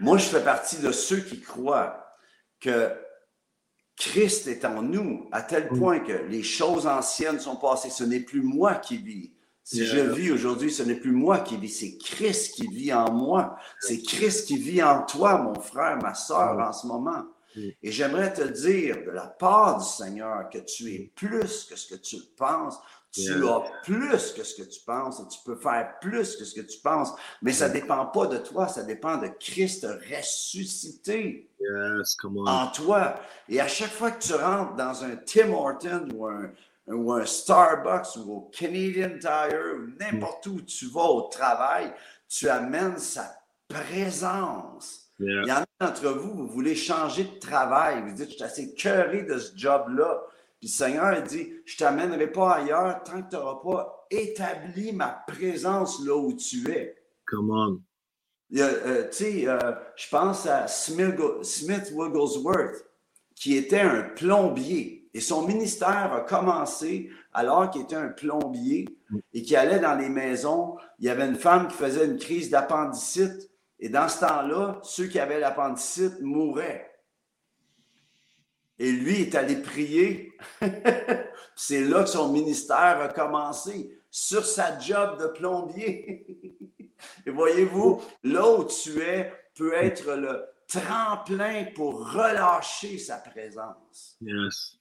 Moi, 0.00 0.18
je 0.18 0.24
fais 0.24 0.42
partie 0.42 0.80
de 0.80 0.92
ceux 0.92 1.20
qui 1.20 1.40
croient 1.40 2.16
que 2.60 2.90
Christ 4.02 4.48
est 4.48 4.64
en 4.64 4.82
nous 4.82 5.28
à 5.30 5.42
tel 5.42 5.68
point 5.68 6.00
que 6.00 6.12
les 6.28 6.42
choses 6.42 6.88
anciennes 6.88 7.38
sont 7.38 7.54
passées. 7.54 7.88
Ce 7.88 8.02
n'est 8.02 8.20
plus 8.20 8.42
moi 8.42 8.74
qui 8.74 8.96
vis. 8.96 9.32
Si 9.62 9.86
je 9.86 10.00
vis 10.00 10.32
aujourd'hui, 10.32 10.72
ce 10.72 10.82
n'est 10.82 10.96
plus 10.96 11.12
moi 11.12 11.38
qui 11.38 11.56
vis, 11.56 11.68
c'est 11.68 11.96
Christ 11.98 12.54
qui 12.56 12.66
vit 12.66 12.92
en 12.92 13.12
moi. 13.12 13.56
C'est 13.78 14.02
Christ 14.02 14.48
qui 14.48 14.56
vit 14.56 14.82
en 14.82 15.04
toi, 15.04 15.38
mon 15.38 15.54
frère, 15.54 15.98
ma 16.02 16.14
soeur, 16.14 16.58
en 16.58 16.72
ce 16.72 16.86
moment. 16.88 17.22
Et 17.56 17.92
j'aimerais 17.92 18.32
te 18.32 18.42
dire 18.42 19.04
de 19.06 19.10
la 19.10 19.26
part 19.26 19.78
du 19.78 19.84
Seigneur 19.84 20.50
que 20.50 20.58
tu 20.58 20.92
es 20.92 21.12
plus 21.14 21.64
que 21.64 21.76
ce 21.76 21.94
que 21.94 22.00
tu 22.00 22.16
penses, 22.36 22.78
tu 23.12 23.46
as 23.46 23.62
plus 23.84 24.32
que 24.32 24.42
ce 24.42 24.54
que 24.54 24.68
tu 24.68 24.80
penses 24.84 25.20
et 25.20 25.28
tu 25.28 25.38
peux 25.44 25.56
faire 25.56 25.98
plus 26.00 26.36
que 26.36 26.44
ce 26.44 26.54
que 26.54 26.66
tu 26.66 26.78
penses. 26.80 27.12
Mais 27.42 27.52
ça 27.52 27.68
ne 27.68 27.74
dépend 27.74 28.06
pas 28.06 28.26
de 28.26 28.38
toi, 28.38 28.68
ça 28.68 28.82
dépend 28.82 29.18
de 29.18 29.28
Christ 29.38 29.86
ressuscité 30.10 31.50
en 32.46 32.66
toi. 32.68 33.20
Et 33.48 33.60
à 33.60 33.68
chaque 33.68 33.90
fois 33.90 34.10
que 34.10 34.22
tu 34.22 34.34
rentres 34.34 34.74
dans 34.74 35.04
un 35.04 35.16
Tim 35.16 35.52
Horton 35.52 36.08
ou 36.14 36.26
un, 36.26 36.50
ou 36.86 37.12
un 37.12 37.26
Starbucks 37.26 38.16
ou 38.16 38.32
au 38.32 38.40
Canadian 38.50 39.18
Tire 39.20 39.76
ou 39.76 39.90
n'importe 40.00 40.46
où 40.46 40.60
tu 40.62 40.86
vas 40.86 41.04
au 41.04 41.22
travail, 41.28 41.92
tu 42.28 42.48
amènes 42.48 42.98
sa 42.98 43.30
présence. 43.68 45.12
Il 45.18 45.46
y 45.46 45.52
en 45.52 45.56
a 45.56 45.66
d'entre 45.78 46.08
vous, 46.08 46.34
vous 46.34 46.48
voulez 46.48 46.74
changer 46.74 47.24
de 47.24 47.38
travail. 47.38 48.02
Vous 48.02 48.12
dites, 48.14 48.30
je 48.30 48.34
suis 48.34 48.42
assez 48.42 48.74
cœuré 48.74 49.22
de 49.22 49.38
ce 49.38 49.56
job-là. 49.56 50.22
Puis 50.62 50.70
le 50.70 50.76
Seigneur 50.76 51.22
dit, 51.24 51.54
je 51.64 51.74
ne 51.74 51.78
t'amènerai 51.78 52.30
pas 52.30 52.52
ailleurs 52.52 53.02
tant 53.02 53.20
que 53.20 53.30
tu 53.30 53.34
n'auras 53.34 53.60
pas 53.64 54.06
établi 54.08 54.92
ma 54.92 55.08
présence 55.26 56.00
là 56.06 56.14
où 56.14 56.32
tu 56.34 56.70
es. 56.70 56.94
Come 57.26 57.50
on. 57.50 57.82
Euh, 58.56 59.08
tu 59.08 59.16
sais, 59.16 59.48
euh, 59.48 59.72
je 59.96 60.08
pense 60.08 60.46
à 60.46 60.68
Smith, 60.68 61.16
Smith 61.42 61.90
Wigglesworth, 61.92 62.86
qui 63.34 63.56
était 63.56 63.80
un 63.80 64.02
plombier. 64.02 65.10
Et 65.12 65.20
son 65.20 65.48
ministère 65.48 66.12
a 66.12 66.20
commencé 66.20 67.10
alors 67.32 67.68
qu'il 67.68 67.82
était 67.82 67.96
un 67.96 68.10
plombier 68.10 68.86
et 69.34 69.42
qui 69.42 69.56
allait 69.56 69.80
dans 69.80 69.96
les 69.96 70.08
maisons. 70.08 70.76
Il 71.00 71.06
y 71.06 71.10
avait 71.10 71.26
une 71.26 71.34
femme 71.34 71.66
qui 71.66 71.76
faisait 71.76 72.06
une 72.06 72.18
crise 72.18 72.50
d'appendicite. 72.50 73.50
Et 73.80 73.88
dans 73.88 74.08
ce 74.08 74.20
temps-là, 74.20 74.78
ceux 74.84 75.08
qui 75.08 75.18
avaient 75.18 75.40
l'appendicite 75.40 76.20
mouraient. 76.20 76.88
Et 78.78 78.92
lui 78.92 79.22
est 79.22 79.34
allé 79.34 79.56
prier. 79.56 80.31
C'est 81.56 81.82
là 81.82 82.02
que 82.02 82.08
son 82.08 82.32
ministère 82.32 83.00
a 83.00 83.08
commencé, 83.08 83.98
sur 84.10 84.44
sa 84.44 84.78
job 84.78 85.20
de 85.20 85.26
plombier. 85.28 86.26
Et 87.26 87.30
voyez-vous, 87.30 88.02
là 88.24 88.48
où 88.48 88.64
tu 88.64 89.00
es 89.00 89.32
peut 89.54 89.74
être 89.74 90.14
le 90.14 90.44
tremplin 90.68 91.66
pour 91.74 92.12
relâcher 92.12 92.98
sa 92.98 93.16
présence. 93.16 94.16
Yes. 94.20 94.78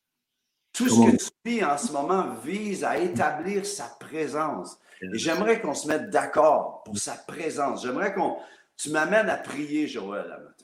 Tout 0.74 0.88
ce 0.88 1.12
que 1.12 1.18
tu 1.18 1.30
vis 1.44 1.64
en 1.66 1.78
ce 1.78 1.92
moment 1.92 2.36
vise 2.44 2.84
à 2.84 2.98
établir 2.98 3.66
sa 3.66 3.86
présence. 4.00 4.78
Et 5.02 5.18
j'aimerais 5.18 5.60
qu'on 5.60 5.74
se 5.74 5.88
mette 5.88 6.10
d'accord 6.10 6.84
pour 6.84 6.98
sa 6.98 7.14
présence. 7.14 7.84
J'aimerais 7.84 8.14
qu'on. 8.14 8.38
Tu 8.78 8.90
m'amènes 8.90 9.30
à 9.30 9.38
prier, 9.38 9.88
Joël, 9.88 10.56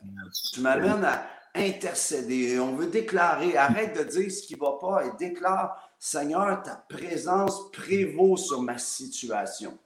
Tu 0.54 0.62
m'amènes 0.62 1.04
à, 1.04 1.28
intercéder. 1.58 2.60
On 2.60 2.76
veut 2.76 2.88
déclarer, 2.88 3.58
arrête 3.58 3.98
de 3.98 4.04
dire 4.04 4.32
ce 4.32 4.44
qui 4.44 4.56
ne 4.56 4.60
va 4.60 4.78
pas 4.80 5.06
et 5.06 5.12
déclare, 5.18 5.78
Seigneur, 6.00 6.62
ta 6.64 6.76
présence 6.90 7.72
prévaut 7.72 8.38
sur 8.38 8.62
ma 8.62 8.78
situation. 8.78 9.78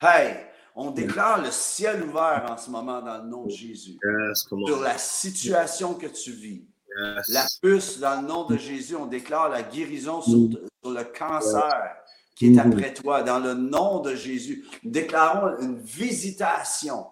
Hey, 0.00 0.36
on 0.74 0.90
déclare 0.90 1.42
le 1.42 1.50
ciel 1.50 2.02
ouvert 2.02 2.46
en 2.48 2.56
ce 2.56 2.70
moment 2.70 3.02
dans 3.02 3.18
le 3.18 3.28
nom 3.28 3.44
de 3.44 3.50
Jésus. 3.50 3.98
sur 4.66 4.80
la 4.80 4.96
situation 4.98 5.94
que 5.94 6.06
tu 6.06 6.32
vis. 6.32 6.64
La 7.28 7.46
puce, 7.62 7.98
dans 7.98 8.20
le 8.20 8.26
nom 8.26 8.44
de 8.46 8.56
Jésus, 8.56 8.96
on 8.96 9.06
déclare 9.06 9.48
la 9.48 9.62
guérison 9.62 10.20
sur, 10.20 10.38
mm. 10.38 10.56
le 10.84 11.04
cancer 11.04 11.96
qui 12.34 12.46
est 12.46 12.50
mm. 12.50 12.72
après 12.72 12.94
toi. 12.94 13.22
Dans 13.22 13.38
le 13.38 13.54
nom 13.54 14.00
de 14.00 14.14
Jésus, 14.14 14.64
nous 14.82 14.90
déclarons 14.90 15.58
une 15.60 15.78
visitation 15.78 17.06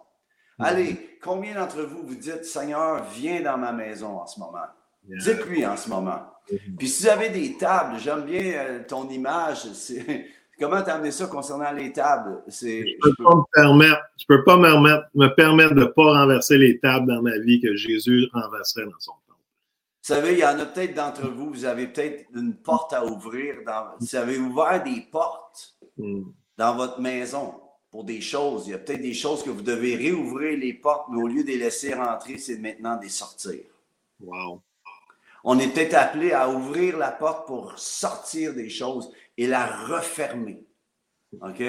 Allez, 0.59 1.19
combien 1.23 1.55
d'entre 1.55 1.83
vous 1.83 2.03
vous 2.05 2.17
dites, 2.17 2.45
Seigneur, 2.45 3.05
viens 3.15 3.41
dans 3.43 3.57
ma 3.57 3.73
maison 3.73 4.21
en 4.21 4.27
ce 4.27 4.41
moment? 4.41 4.67
Dites-lui 5.05 5.65
en 5.65 5.77
ce 5.77 5.89
moment. 5.89 6.21
Mm-hmm. 6.51 6.77
Puis 6.77 6.89
si 6.89 7.05
vous 7.05 7.09
avez 7.09 7.29
des 7.31 7.57
tables, 7.57 7.99
j'aime 7.99 8.25
bien 8.25 8.55
euh, 8.55 8.81
ton 8.87 9.09
image. 9.09 9.67
Comment 10.61 10.83
tu 10.83 10.91
as 10.91 10.95
amené 10.95 11.13
ça 11.13 11.27
concernant 11.27 11.71
les 11.71 11.93
tables? 11.93 12.43
Je 12.49 12.67
ne 12.67 13.01
peux, 13.01 13.15
pas 13.23 13.37
me 13.37 13.43
permettre, 13.55 14.01
je 14.19 14.25
peux 14.27 14.43
pas 14.43 14.57
me 14.57 15.35
permettre, 15.35 15.75
de 15.75 15.81
ne 15.81 15.85
pas 15.85 16.21
renverser 16.21 16.59
les 16.59 16.81
tables 16.81 17.07
dans 17.07 17.23
ma 17.23 17.39
vie 17.39 17.61
que 17.61 17.77
Jésus 17.77 18.29
renverserait 18.33 18.85
dans 18.85 18.99
son 18.99 19.13
temps. 19.13 19.19
Vous 19.29 20.15
savez, 20.15 20.33
il 20.33 20.39
y 20.41 20.45
en 20.45 20.59
a 20.59 20.67
peut-être 20.67 20.95
d'entre 20.95 21.29
vous, 21.29 21.51
vous 21.51 21.65
avez 21.65 21.87
peut-être 21.87 22.25
une 22.35 22.57
porte 22.57 22.93
à 22.93 23.05
ouvrir. 23.05 23.57
Dans, 23.65 23.91
vous 24.01 24.17
avez 24.17 24.37
ouvert 24.37 24.83
des 24.83 25.07
portes 25.13 25.77
mm. 25.97 26.23
dans 26.57 26.75
votre 26.75 27.01
maison 27.01 27.55
pour 27.91 28.05
des 28.05 28.21
choses. 28.21 28.67
Il 28.67 28.71
y 28.71 28.75
a 28.75 28.79
peut-être 28.79 29.03
des 29.03 29.15
choses 29.15 29.43
que 29.43 29.51
vous 29.51 29.63
devez 29.63 29.97
réouvrir 29.97 30.59
les 30.59 30.75
portes, 30.75 31.09
mais 31.11 31.23
au 31.23 31.27
lieu 31.27 31.43
de 31.43 31.49
les 31.49 31.59
laisser 31.59 31.95
rentrer, 31.95 32.39
c'est 32.39 32.59
maintenant 32.59 32.97
de 32.97 33.03
les 33.03 33.09
sortir. 33.09 33.61
Wow. 34.21 34.61
On 35.45 35.59
est 35.59 35.73
peut-être 35.73 35.95
appelé 35.95 36.33
à 36.33 36.51
ouvrir 36.51 36.99
la 36.99 37.13
porte 37.13 37.47
pour 37.47 37.79
sortir 37.79 38.55
des 38.55 38.69
choses 38.69 39.13
et 39.37 39.47
la 39.47 39.67
refermer. 39.67 40.63
OK? 41.41 41.63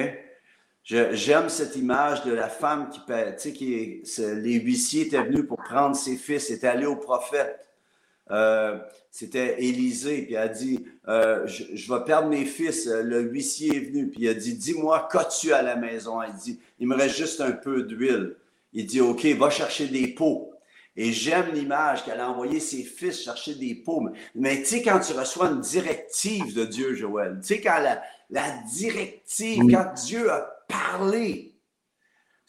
J'aime 0.83 1.49
cette 1.49 1.75
image 1.75 2.23
de 2.23 2.33
la 2.33 2.49
femme 2.49 2.89
qui, 2.89 2.99
tu 3.05 3.13
sais, 3.37 3.53
qui 3.53 4.01
les 4.17 4.53
huissiers 4.55 5.05
étaient 5.05 5.21
venus 5.21 5.45
pour 5.47 5.57
prendre 5.57 5.95
ses 5.95 6.17
fils, 6.17 6.49
étaient 6.49 6.67
allés 6.67 6.87
au 6.87 6.95
prophète. 6.95 7.68
Euh, 8.31 8.77
c'était 9.11 9.61
Élisée, 9.63 10.21
puis 10.23 10.35
elle 10.35 10.41
a 10.41 10.47
dit 10.47 10.85
euh, 11.07 11.47
je, 11.47 11.91
vais 11.91 12.03
perdre 12.05 12.29
mes 12.29 12.45
fils. 12.45 12.85
Le 12.85 13.21
huissier 13.21 13.75
est 13.75 13.79
venu, 13.79 14.09
puis 14.09 14.21
il 14.23 14.29
a 14.29 14.33
dit 14.33 14.53
Dis-moi, 14.53 15.07
qu'as-tu 15.11 15.51
à 15.51 15.61
la 15.61 15.75
maison? 15.75 16.21
Elle 16.21 16.33
dit 16.33 16.59
Il 16.79 16.87
me 16.87 16.95
reste 16.95 17.17
juste 17.17 17.41
un 17.41 17.51
peu 17.51 17.83
d'huile. 17.83 18.35
Il 18.73 18.85
dit 18.85 19.01
Ok, 19.01 19.25
va 19.25 19.49
chercher 19.49 19.87
des 19.87 20.07
pots. 20.07 20.53
Et 20.95 21.13
j'aime 21.13 21.53
l'image 21.53 22.03
qu'elle 22.03 22.19
a 22.19 22.29
envoyé 22.29 22.59
ses 22.59 22.83
fils 22.83 23.21
chercher 23.21 23.55
des 23.55 23.73
pots. 23.73 24.09
Mais, 24.35 24.59
tu 24.59 24.65
sais, 24.65 24.81
quand 24.81 24.99
tu 24.99 25.13
reçois 25.13 25.47
une 25.47 25.61
directive 25.61 26.53
de 26.53 26.65
Dieu, 26.65 26.93
Joël, 26.93 27.37
tu 27.41 27.47
sais, 27.47 27.61
quand 27.61 27.79
la, 27.79 28.01
la 28.29 28.51
directive, 28.69 29.63
quand 29.71 29.93
Dieu 30.05 30.29
a 30.29 30.65
parlé, 30.67 31.48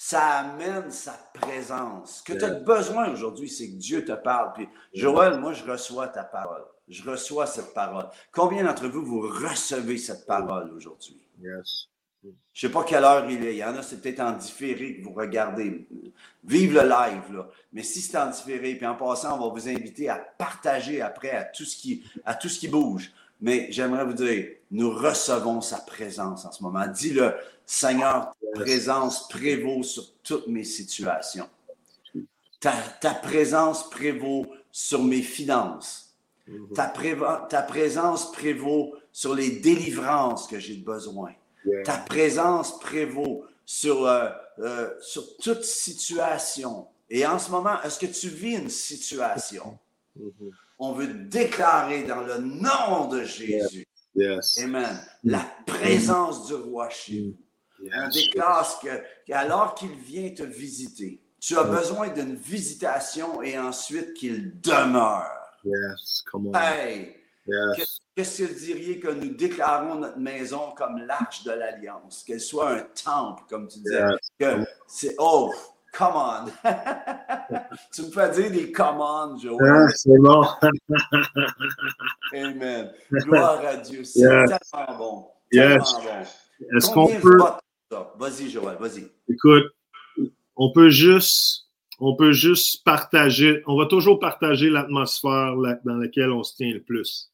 ça 0.03 0.39
amène 0.39 0.91
sa 0.91 1.13
présence. 1.35 2.21
Ce 2.21 2.23
que 2.23 2.33
tu 2.33 2.43
as 2.43 2.55
besoin 2.55 3.13
aujourd'hui, 3.13 3.51
c'est 3.51 3.69
que 3.69 3.77
Dieu 3.77 4.03
te 4.03 4.13
parle. 4.13 4.55
Puis, 4.55 4.67
Joël, 4.95 5.39
moi, 5.39 5.53
je 5.53 5.63
reçois 5.63 6.09
ta 6.09 6.25
parole. 6.25 6.65
Je 6.89 7.03
reçois 7.09 7.47
cette 7.47 7.75
parole. 7.75 8.09
Combien 8.33 8.65
d'entre 8.65 8.89
vous, 8.89 9.05
vous 9.05 9.21
recevez 9.21 9.99
cette 9.99 10.25
parole 10.25 10.73
aujourd'hui? 10.73 11.21
Yes. 11.43 11.89
Je 12.23 12.29
ne 12.29 12.33
sais 12.55 12.71
pas 12.71 12.83
quelle 12.85 13.05
heure 13.05 13.31
il 13.31 13.45
est. 13.45 13.53
Il 13.53 13.59
y 13.59 13.65
en 13.65 13.77
a, 13.77 13.83
c'est 13.83 14.01
peut-être 14.01 14.21
en 14.21 14.33
différé 14.33 14.97
que 14.97 15.05
vous 15.05 15.13
regardez. 15.13 15.87
Vive 16.45 16.73
le 16.73 16.89
live, 16.89 17.37
là. 17.37 17.49
Mais 17.75 17.83
si 17.83 18.01
c'est 18.01 18.17
en 18.17 18.31
différé, 18.31 18.77
puis 18.77 18.87
en 18.87 18.95
passant, 18.95 19.39
on 19.39 19.49
va 19.49 19.53
vous 19.53 19.69
inviter 19.69 20.09
à 20.09 20.17
partager 20.17 21.03
après 21.03 21.33
à 21.33 21.45
tout 21.45 21.67
ce 21.67 21.77
qui, 21.77 22.07
à 22.25 22.35
tout 22.35 22.49
ce 22.49 22.59
qui 22.59 22.69
bouge. 22.69 23.13
Mais 23.41 23.69
j'aimerais 23.71 24.05
vous 24.05 24.13
dire, 24.13 24.49
nous 24.71 24.91
recevons 24.91 25.61
sa 25.61 25.79
présence 25.79 26.45
en 26.45 26.53
ce 26.53 26.63
moment. 26.63 26.87
Dis-le, 26.87 27.35
Seigneur, 27.67 28.33
ta 28.55 28.61
présence 28.61 29.29
prévaut 29.29 29.83
sur 29.83 30.13
toutes 30.23 30.47
mes 30.47 30.65
situations. 30.65 31.49
Ta, 32.61 32.73
ta 33.01 33.15
présence 33.15 33.89
prévaut 33.89 34.47
sur 34.71 35.03
mes 35.03 35.23
finances. 35.23 36.15
Mm-hmm. 36.49 36.75
Ta, 36.75 37.47
ta 37.49 37.63
présence 37.63 38.33
prévaut 38.33 38.95
sur 39.13 39.35
les 39.35 39.51
délivrances 39.51 40.47
que 40.47 40.59
j'ai 40.59 40.77
besoin. 40.77 41.33
Ta 41.85 41.99
présence 41.99 42.79
prévaut 42.79 43.45
sur, 43.65 44.07
euh, 44.07 44.29
euh, 44.59 44.91
sur 45.01 45.37
toute 45.37 45.65
situation. 45.65 46.87
Et 47.09 47.27
en 47.27 47.39
ce 47.39 47.51
moment, 47.51 47.81
est-ce 47.83 47.99
que 47.99 48.07
tu 48.07 48.29
vis 48.29 48.57
une 48.57 48.71
situation? 48.71 49.79
On 50.83 50.93
veut 50.93 51.07
déclarer 51.07 52.05
dans 52.05 52.23
le 52.23 52.39
nom 52.39 53.07
de 53.09 53.23
Jésus. 53.23 53.87
Amen. 54.63 54.99
La 55.23 55.47
présence 55.67 56.47
du 56.47 56.55
roi 56.55 56.89
chez 56.89 57.21
nous. 57.21 57.37
On 57.95 58.09
déclare 58.09 58.81
que, 58.81 59.33
alors 59.33 59.75
qu'il 59.75 59.95
vient 59.95 60.31
te 60.31 60.43
visiter, 60.43 61.23
tu 61.39 61.57
as 61.57 61.65
besoin 61.65 62.09
d'une 62.09 62.35
visitation 62.35 63.43
et 63.43 63.59
ensuite 63.59 64.15
qu'il 64.15 64.59
demeure. 64.61 65.31
Yes, 65.65 66.23
come 66.31 66.49
on. 66.49 66.55
Hey, 66.55 67.21
Qu'est-ce 68.17 68.43
que 68.43 68.49
vous 68.49 68.59
diriez 68.59 69.01
que 69.01 69.09
nous 69.09 69.35
déclarons 69.35 69.97
notre 69.97 70.19
maison 70.19 70.73
comme 70.77 70.99
l'arche 70.99 71.43
de 71.45 71.53
l'Alliance, 71.53 72.23
qu'elle 72.27 72.41
soit 72.41 72.71
un 72.71 72.81
temple, 72.81 73.43
comme 73.49 73.69
tu 73.69 73.81
disais, 73.81 74.03
que 74.39 74.65
c'est 74.87 75.15
oh, 75.19 75.53
come 75.93 76.15
on. 76.15 76.47
tu 77.93 78.03
me 78.03 78.11
fais 78.11 78.31
dire 78.31 78.51
des 78.51 78.73
commandes, 78.73 79.41
Joël. 79.41 79.59
Ah, 79.63 79.89
c'est 79.95 80.19
bon. 80.19 80.45
Amen. 82.33 82.93
Gloire 83.11 83.65
à 83.65 83.77
Dieu. 83.77 84.05
C'est 84.05 84.21
tellement 84.21 84.99
bon. 84.99 85.27
Tellement 85.51 85.85
bon. 85.85 86.77
Est-ce 86.77 86.91
qu'on 86.91 87.09
peut. 87.21 87.39
Vas-y, 88.19 88.51
Joël, 88.51 88.77
vas-y. 88.79 89.11
Écoute, 89.29 89.65
on 90.57 90.73
peut 90.73 90.91
juste. 90.91 91.67
On 92.03 92.17
peut 92.17 92.33
juste 92.33 92.83
partager, 92.83 93.63
on 93.67 93.77
va 93.77 93.85
toujours 93.85 94.19
partager 94.19 94.71
l'atmosphère 94.71 95.55
dans 95.85 95.97
laquelle 95.97 96.31
on 96.31 96.43
se 96.43 96.57
tient 96.57 96.73
le 96.73 96.81
plus. 96.81 97.31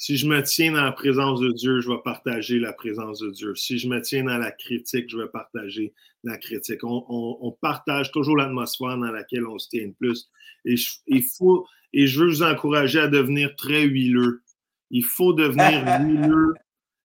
Si 0.00 0.16
je 0.16 0.28
me 0.28 0.40
tiens 0.44 0.70
dans 0.70 0.84
la 0.84 0.92
présence 0.92 1.40
de 1.40 1.50
Dieu, 1.50 1.80
je 1.80 1.88
vais 1.88 1.98
partager 2.04 2.60
la 2.60 2.72
présence 2.72 3.18
de 3.18 3.30
Dieu. 3.30 3.56
Si 3.56 3.78
je 3.78 3.88
me 3.88 4.00
tiens 4.00 4.22
dans 4.22 4.38
la 4.38 4.52
critique, 4.52 5.10
je 5.10 5.18
vais 5.18 5.26
partager 5.26 5.92
la 6.22 6.38
critique. 6.38 6.78
On, 6.84 7.56
partage 7.60 8.12
toujours 8.12 8.36
l'atmosphère 8.36 8.96
dans 8.96 9.10
laquelle 9.10 9.44
on 9.44 9.58
se 9.58 9.68
tient 9.68 9.86
le 9.86 9.92
plus. 9.94 10.30
Et 10.64 10.76
je, 10.76 10.92
il 11.08 11.24
faut, 11.24 11.66
et 11.92 12.06
je 12.06 12.20
veux 12.20 12.28
vous 12.28 12.42
encourager 12.44 13.00
à 13.00 13.08
devenir 13.08 13.56
très 13.56 13.82
huileux. 13.82 14.42
Il 14.90 15.04
faut 15.04 15.32
devenir 15.32 15.84
huileux, 16.06 16.54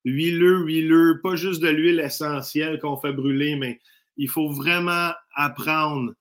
huileux, 0.06 0.60
huileux, 0.60 1.20
pas 1.24 1.36
juste 1.36 1.64
de 1.64 1.70
l'huile 1.70 2.00
essentielle 2.00 2.80
qu'on 2.80 2.98
fait 2.98 3.14
brûler, 3.14 3.56
mais 3.56 3.80
il 4.18 4.30
faut 4.30 4.52
vraiment 4.52 5.14
apprendre. 5.34 6.14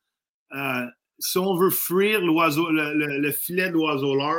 si 1.19 1.37
on 1.37 1.55
veut 1.55 1.69
fuir 1.69 2.23
l'oiseau, 2.23 2.71
le, 2.71 3.19
le, 3.19 3.31
filet 3.31 3.69
de 3.69 3.75
l'oiseau 3.75 4.15
là, 4.17 4.39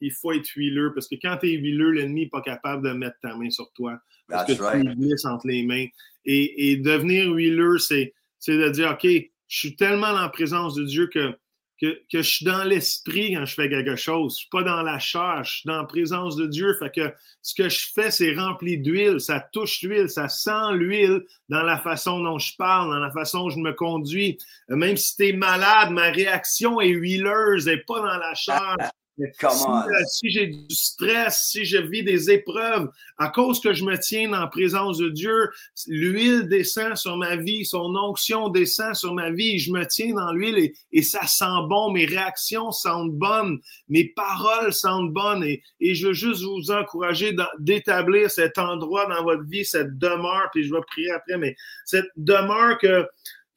il 0.00 0.12
faut 0.12 0.32
être 0.32 0.48
huileux 0.56 0.92
parce 0.94 1.08
que 1.08 1.16
quand 1.20 1.36
tu 1.38 1.48
es 1.48 1.52
huileux, 1.52 1.90
l'ennemi 1.90 2.22
n'est 2.22 2.28
pas 2.28 2.42
capable 2.42 2.86
de 2.86 2.92
mettre 2.92 3.16
ta 3.22 3.34
main 3.36 3.50
sur 3.50 3.70
toi 3.72 3.98
parce 4.28 4.46
que 4.46 4.52
tu 4.52 4.94
glisses 4.96 5.24
entre 5.24 5.46
les 5.46 5.62
mains. 5.62 5.86
Et, 6.24 6.76
devenir 6.76 7.30
huileux, 7.32 7.78
c'est 7.78 8.12
de 8.48 8.68
dire 8.70 8.92
OK, 8.92 9.04
je 9.04 9.58
suis 9.58 9.76
tellement 9.76 10.12
dans 10.12 10.22
la 10.22 10.28
présence 10.28 10.74
de 10.74 10.84
Dieu 10.84 11.08
que, 11.12 11.36
que, 11.80 11.96
je 12.12 12.20
suis 12.20 12.44
dans 12.44 12.62
l'esprit 12.62 13.32
quand 13.34 13.44
je 13.44 13.54
fais 13.54 13.68
quelque 13.68 13.96
chose. 13.96 14.32
Je 14.32 14.36
ne 14.36 14.38
suis 14.40 14.48
pas 14.50 14.62
dans 14.62 14.82
la 14.82 14.98
chair, 14.98 15.42
je 15.44 15.50
suis 15.50 15.66
dans 15.66 15.78
la 15.78 15.84
présence 15.84 16.36
de 16.36 16.46
Dieu. 16.46 16.74
Fait 16.78 16.92
que 16.94 17.12
ce 17.42 17.54
que 17.54 17.68
je 17.68 17.86
fais, 17.92 18.10
c'est 18.10 18.34
rempli 18.34 18.78
d'huile. 18.78 19.20
Ça 19.20 19.40
touche 19.52 19.82
l'huile, 19.82 20.08
ça 20.08 20.28
sent 20.28 20.74
l'huile 20.74 21.22
dans 21.48 21.62
la 21.62 21.78
façon 21.78 22.20
dont 22.20 22.38
je 22.38 22.54
parle, 22.56 22.90
dans 22.90 22.98
la 22.98 23.10
façon 23.10 23.44
dont 23.44 23.50
je 23.50 23.58
me 23.58 23.72
conduis. 23.72 24.38
Même 24.68 24.96
si 24.96 25.16
tu 25.16 25.28
es 25.28 25.32
malade, 25.32 25.90
ma 25.90 26.10
réaction 26.10 26.80
est 26.80 26.88
huileuse, 26.88 27.66
elle 27.66 27.76
n'est 27.76 27.82
pas 27.82 28.00
dans 28.00 28.18
la 28.18 28.34
chair. 28.34 28.76
Euh, 29.20 30.04
si, 30.08 30.30
j'ai 30.30 30.46
du 30.46 30.74
stress, 30.74 31.48
si 31.50 31.64
je 31.64 31.78
vis 31.78 32.02
des 32.02 32.30
épreuves, 32.30 32.88
à 33.18 33.28
cause 33.28 33.60
que 33.60 33.72
je 33.72 33.84
me 33.84 33.98
tiens 33.98 34.30
la 34.30 34.46
présence 34.46 34.98
de 34.98 35.08
Dieu, 35.08 35.50
l'huile 35.86 36.48
descend 36.48 36.96
sur 36.96 37.16
ma 37.16 37.36
vie, 37.36 37.64
son 37.64 37.94
onction 37.96 38.48
descend 38.48 38.94
sur 38.94 39.14
ma 39.14 39.30
vie, 39.30 39.58
je 39.58 39.72
me 39.72 39.84
tiens 39.86 40.14
dans 40.14 40.32
l'huile 40.32 40.72
et, 40.92 41.02
ça 41.02 41.26
sent 41.26 41.44
bon, 41.68 41.90
mes 41.92 42.06
réactions 42.06 42.70
sentent 42.70 43.12
bonnes, 43.12 43.58
mes 43.88 44.04
paroles 44.04 44.72
sentent 44.72 45.12
bonnes 45.12 45.44
et, 45.44 45.62
et 45.80 45.94
je 45.94 46.08
veux 46.08 46.12
juste 46.12 46.42
vous 46.42 46.70
encourager 46.70 47.34
d'établir 47.58 48.30
cet 48.30 48.58
endroit 48.58 49.06
dans 49.06 49.22
votre 49.22 49.44
vie, 49.44 49.64
cette 49.64 49.98
demeure, 49.98 50.48
puis 50.52 50.64
je 50.64 50.72
vais 50.72 50.80
prier 50.86 51.10
après, 51.10 51.36
mais 51.36 51.56
cette 51.84 52.08
demeure 52.16 52.78
que 52.78 53.06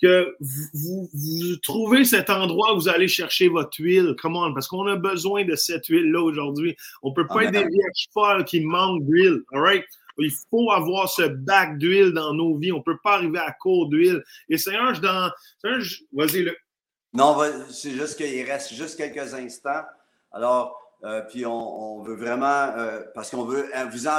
que 0.04 0.36
vous, 0.42 1.56
trouvez 1.64 2.04
cet 2.04 2.30
endroit 2.30 2.74
où 2.74 2.82
vous 2.82 2.90
allez 2.90 3.08
chercher 3.08 3.48
votre 3.48 3.80
huile. 3.80 4.16
Comment? 4.22 4.54
Parce 4.54 4.68
qu'on 4.68 4.86
a 4.88 4.98
besoin 4.98 5.46
de 5.46 5.56
cette 5.56 5.88
huile-là 5.88 6.22
aujourd'hui. 6.22 6.76
On 7.02 7.12
ne 7.12 7.16
peut 7.16 7.26
pas 7.26 7.46
être 7.46 7.52
des 7.52 7.60
vieilles 7.60 8.10
folles 8.14 8.44
qui 8.44 8.60
manquent 8.60 9.06
d'huile. 9.06 9.44
All 9.54 9.82
Il 10.18 10.32
faut 10.52 10.72
avoir 10.72 11.10
ce 11.10 11.24
bac 11.24 11.78
d'huile 11.78 12.12
dans 12.12 12.34
nos 12.34 12.58
vies. 12.58 12.74
On 12.74 12.80
ne 12.80 12.84
peut 12.84 13.00
pas 13.02 13.14
arriver 13.14 13.40
à 13.40 13.54
court 13.54 13.88
d'huile. 13.88 14.22
Et 14.50 14.58
Seigneur, 14.58 14.94
je 14.94 15.02
dans. 15.02 15.32
vas-y, 16.12 16.44
le. 16.44 16.56
Non, 17.14 17.38
c'est 17.70 17.92
juste 17.92 18.18
qu'il 18.18 18.44
reste 18.44 18.74
juste 18.74 18.98
quelques 18.98 19.34
instants. 19.34 19.84
Alors, 20.34 20.78
euh, 21.06 21.22
puis 21.22 21.46
on, 21.46 22.02
veut 22.02 22.16
vraiment, 22.16 22.74
euh, 22.78 23.02
parce 23.14 23.30
qu'on 23.30 23.46
veut 23.46 23.70
euh, 23.76 23.86
vous, 23.86 24.10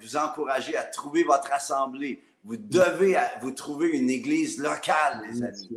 vous 0.00 0.16
encourager 0.16 0.76
à 0.76 0.82
trouver 0.82 1.22
votre 1.22 1.52
assemblée. 1.52 2.24
Vous 2.48 2.56
devez 2.56 3.14
vous 3.42 3.50
trouver 3.50 3.90
une 3.90 4.08
église 4.08 4.58
locale, 4.58 5.22
les 5.30 5.42
amis. 5.42 5.68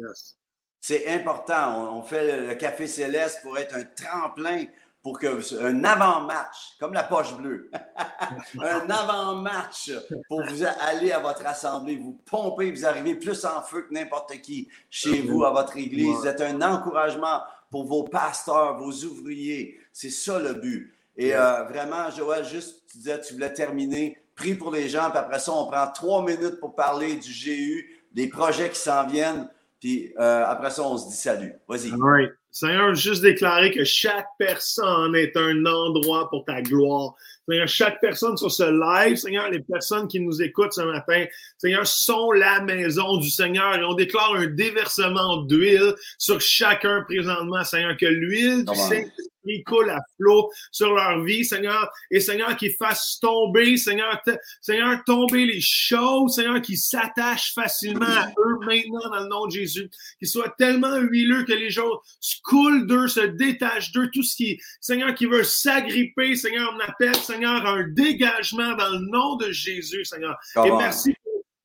C'est 0.80 1.06
important. 1.10 1.98
On, 1.98 2.02
fait 2.02 2.48
le, 2.48 2.56
Café 2.56 2.88
Céleste 2.88 3.42
pour 3.44 3.58
être 3.58 3.76
un 3.76 3.84
tremplin 3.84 4.64
pour 5.04 5.20
que 5.20 5.62
un 5.62 5.84
avant-match, 5.84 6.78
comme 6.80 6.94
la 6.94 7.04
poche 7.04 7.36
bleue, 7.36 7.70
un 8.62 8.90
avant-match 8.90 9.92
pour 10.30 10.46
vous 10.46 10.64
aller 10.64 11.12
à 11.12 11.20
votre 11.20 11.46
assemblée, 11.46 11.98
vous 11.98 12.22
pomper, 12.26 12.72
vous 12.72 12.86
arrivez 12.86 13.16
plus 13.16 13.44
en 13.44 13.62
feu 13.64 13.82
que 13.82 13.94
n'importe 13.94 14.40
qui 14.40 14.70
chez 14.90 15.24
vous, 15.24 15.44
à 15.44 15.52
votre 15.52 15.76
église. 15.76 16.16
Vous 16.20 16.28
êtes 16.28 16.40
un 16.40 16.62
encouragement 16.62 17.42
pour 17.70 17.84
vos 17.84 18.04
pasteurs, 18.06 18.78
vos 18.78 18.94
ouvriers. 19.04 19.78
C'est 19.92 20.10
ça 20.10 20.40
le 20.40 20.54
but. 20.54 20.94
Et 21.18 21.36
euh, 21.36 21.64
vraiment, 21.64 22.10
Joël, 22.10 22.46
juste, 22.46 22.84
tu 22.90 22.98
disais, 22.98 23.20
tu 23.22 23.34
voulais 23.34 23.54
terminer 23.54 24.18
prie 24.36 24.56
pour 24.56 24.72
les 24.72 24.90
gens, 24.90 25.10
puis 25.10 25.20
après 25.20 25.40
ça, 25.40 25.52
on 25.52 25.68
prend 25.68 25.88
trois 25.94 26.24
minutes 26.24 26.60
pour 26.60 26.76
parler 26.76 27.16
du 27.16 27.32
GU, 27.32 28.02
des 28.12 28.28
projets 28.28 28.70
qui 28.70 28.80
s'en 28.80 29.06
viennent, 29.06 29.50
puis 29.80 30.14
euh, 30.20 30.46
après 30.46 30.70
ça, 30.70 30.84
on 30.84 30.98
se 30.98 31.10
dit 31.10 31.16
salut. 31.16 31.54
Vas-y. 31.68 31.92
All 31.92 32.36
Seigneur, 32.54 32.94
juste 32.96 33.22
déclarer 33.22 33.72
que 33.72 33.86
chaque 33.86 34.28
personne 34.38 35.16
est 35.16 35.38
un 35.38 35.66
endroit 35.66 36.30
pour 36.30 36.44
ta 36.44 36.62
gloire. 36.62 37.16
Seigneur, 37.48 37.68
chaque 37.68 38.02
personne 38.02 38.36
sur 38.36 38.52
ce 38.52 38.64
live, 38.64 39.16
Seigneur, 39.16 39.50
les 39.50 39.62
personnes 39.62 40.08
qui 40.08 40.20
nous 40.20 40.42
écoutent 40.42 40.74
ce 40.74 40.82
matin, 40.82 41.26
Seigneur, 41.58 41.88
sont 41.88 42.32
la 42.34 42.62
maison 42.62 43.18
du 43.18 43.30
Seigneur 43.30 43.76
et 43.76 43.84
on 43.86 43.94
déclare 43.94 44.36
un 44.36 44.48
déversement 44.48 45.38
d'huile 45.44 45.96
sur 46.18 46.42
chacun 46.42 47.04
présentement, 47.04 47.64
Seigneur, 47.64 47.96
que 47.96 48.06
l'huile 48.06 48.66
du 48.66 48.76
Saint 48.76 49.06
qui 49.46 49.64
coule 49.64 49.90
à 49.90 50.00
flot 50.18 50.50
sur 50.72 50.94
leur 50.94 51.24
vie, 51.24 51.46
Seigneur, 51.46 51.90
et 52.10 52.20
Seigneur, 52.20 52.56
qui 52.56 52.72
fasse 52.74 53.20
tomber, 53.20 53.78
Seigneur, 53.78 54.22
Seigneur, 54.62 55.04
tomber 55.06 55.46
les 55.46 55.62
choses, 55.62 56.36
Seigneur, 56.36 56.62
qui 56.62 56.78
s'attachent 56.78 57.54
facilement 57.54 58.06
à 58.06 58.28
eux 58.28 58.58
maintenant 58.66 59.10
dans 59.10 59.24
le 59.24 59.30
nom 59.30 59.46
de 59.48 59.52
Jésus, 59.52 59.90
qui 60.20 60.28
soient 60.28 60.54
tellement 60.58 60.98
huileux 60.98 61.44
que 61.44 61.54
les 61.54 61.72
choses 61.72 61.98
coulent 62.44 62.88
d'eux, 62.88 63.08
se 63.08 63.22
détachent 63.22 63.92
d'eux, 63.92 64.10
tout 64.14 64.24
ce 64.24 64.36
qui, 64.36 64.60
Seigneur, 64.80 65.14
qui 65.14 65.26
veut 65.26 65.44
s'agripper, 65.44 66.36
Seigneur, 66.36 66.74
on 66.76 66.80
appelle, 66.80 67.16
Seigneur, 67.16 67.66
un 67.66 67.88
dégagement 67.90 68.76
dans 68.76 68.90
le 68.90 69.00
nom 69.00 69.36
de 69.36 69.52
Jésus, 69.52 70.06
Seigneur. 70.06 70.38
Et 70.66 70.72
merci 70.72 71.16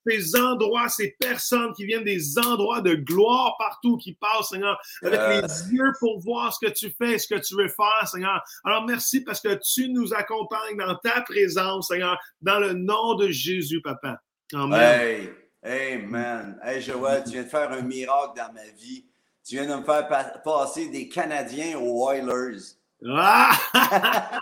ces 0.07 0.37
endroits, 0.37 0.89
ces 0.89 1.17
personnes 1.19 1.73
qui 1.73 1.85
viennent 1.85 2.05
des 2.05 2.39
endroits 2.39 2.81
de 2.81 2.95
gloire 2.95 3.57
partout, 3.59 3.97
qui 3.97 4.15
passent, 4.15 4.51
Seigneur, 4.51 4.79
avec 5.03 5.21
les 5.21 5.73
yeux 5.73 5.93
pour 5.99 6.21
voir 6.21 6.53
ce 6.53 6.67
que 6.67 6.71
tu 6.71 6.91
fais, 6.91 7.19
ce 7.19 7.27
que 7.27 7.41
tu 7.41 7.55
veux 7.57 7.69
faire, 7.69 8.07
Seigneur. 8.07 8.43
Alors 8.65 8.85
merci 8.85 9.23
parce 9.23 9.41
que 9.41 9.59
tu 9.63 9.89
nous 9.89 10.15
accompagnes 10.15 10.77
dans 10.77 10.95
ta 10.97 11.21
présence, 11.23 11.89
Seigneur, 11.89 12.19
dans 12.41 12.59
le 12.59 12.73
nom 12.73 13.15
de 13.15 13.29
Jésus, 13.29 13.81
Papa. 13.83 14.21
Amen. 14.55 15.29
Hey, 15.63 15.99
man. 15.99 16.61
Hey, 16.63 16.81
Joël, 16.81 17.25
tu 17.25 17.33
viens 17.33 17.43
de 17.43 17.49
faire 17.49 17.73
un 17.73 17.83
miracle 17.83 18.35
dans 18.37 18.53
ma 18.53 18.65
vie. 18.79 19.05
Tu 19.45 19.57
viens 19.57 19.67
de 19.67 19.81
me 19.81 19.85
faire 19.85 20.09
passer 20.45 20.89
des 20.89 21.09
Canadiens 21.09 21.79
aux 21.79 22.09
Oilers. 22.11 22.77
Ah! 23.05 23.51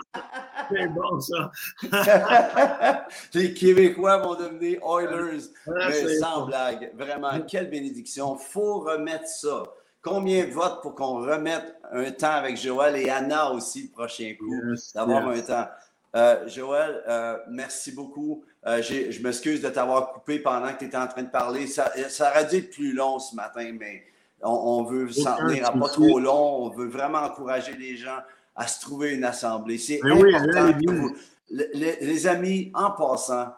C'est 0.71 0.87
bon, 0.87 1.19
ça. 1.19 1.51
Les 3.33 3.53
Québécois 3.53 4.17
vont 4.17 4.35
devenir 4.35 4.79
Oilers. 4.83 5.43
Mais 5.67 6.17
sans 6.17 6.45
blague. 6.45 6.91
Vraiment, 6.95 7.41
quelle 7.47 7.69
bénédiction. 7.69 8.37
Il 8.39 8.43
faut 8.43 8.79
remettre 8.79 9.27
ça. 9.27 9.63
Combien 10.01 10.45
de 10.45 10.51
votes 10.51 10.81
pour 10.81 10.93
qu'on 10.93 11.21
remette 11.21 11.75
un 11.91 12.11
temps 12.11 12.31
avec 12.31 12.57
Joël 12.57 12.95
et 12.95 13.09
Anna 13.09 13.51
aussi 13.51 13.83
le 13.83 13.89
prochain 13.89 14.33
coup, 14.39 14.53
d'avoir 14.93 15.27
un 15.27 15.41
temps? 15.41 15.67
Euh, 16.15 16.47
Joël, 16.47 17.03
euh, 17.07 17.37
merci 17.49 17.91
beaucoup. 17.91 18.43
Euh, 18.65 18.81
je 18.81 19.21
m'excuse 19.21 19.61
de 19.61 19.69
t'avoir 19.69 20.13
coupé 20.13 20.39
pendant 20.39 20.71
que 20.73 20.79
tu 20.79 20.85
étais 20.85 20.97
en 20.97 21.07
train 21.07 21.23
de 21.23 21.29
parler. 21.29 21.67
Ça, 21.67 21.91
ça 22.09 22.29
aurait 22.29 22.45
dû 22.45 22.57
être 22.57 22.71
plus 22.71 22.93
long 22.93 23.19
ce 23.19 23.35
matin, 23.35 23.71
mais 23.77 24.03
on, 24.41 24.83
veut 24.83 25.11
s'en 25.11 25.35
tenir 25.37 25.67
à 25.67 25.71
pas 25.71 25.89
trop 25.89 26.19
long. 26.19 26.65
On 26.65 26.69
veut 26.69 26.87
vraiment 26.87 27.19
encourager 27.19 27.73
les 27.73 27.97
gens 27.97 28.19
à 28.55 28.67
se 28.67 28.79
trouver 28.79 29.13
une 29.13 29.23
assemblée. 29.23 29.77
C'est 29.77 29.99
ben 30.01 30.11
important. 30.13 31.13
les, 31.49 32.27
amis, 32.27 32.71
en 32.73 32.91
passant, 32.91 33.53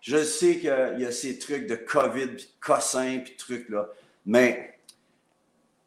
je 0.00 0.22
sais 0.24 0.58
qu'il 0.58 0.96
y 0.98 1.04
a 1.04 1.12
ces 1.12 1.38
trucs 1.38 1.66
de 1.66 1.76
COVID, 1.76 2.28
puis 2.28 2.54
cossins, 2.60 3.20
puis 3.24 3.36
trucs 3.36 3.68
là, 3.68 3.88
mais 4.24 4.78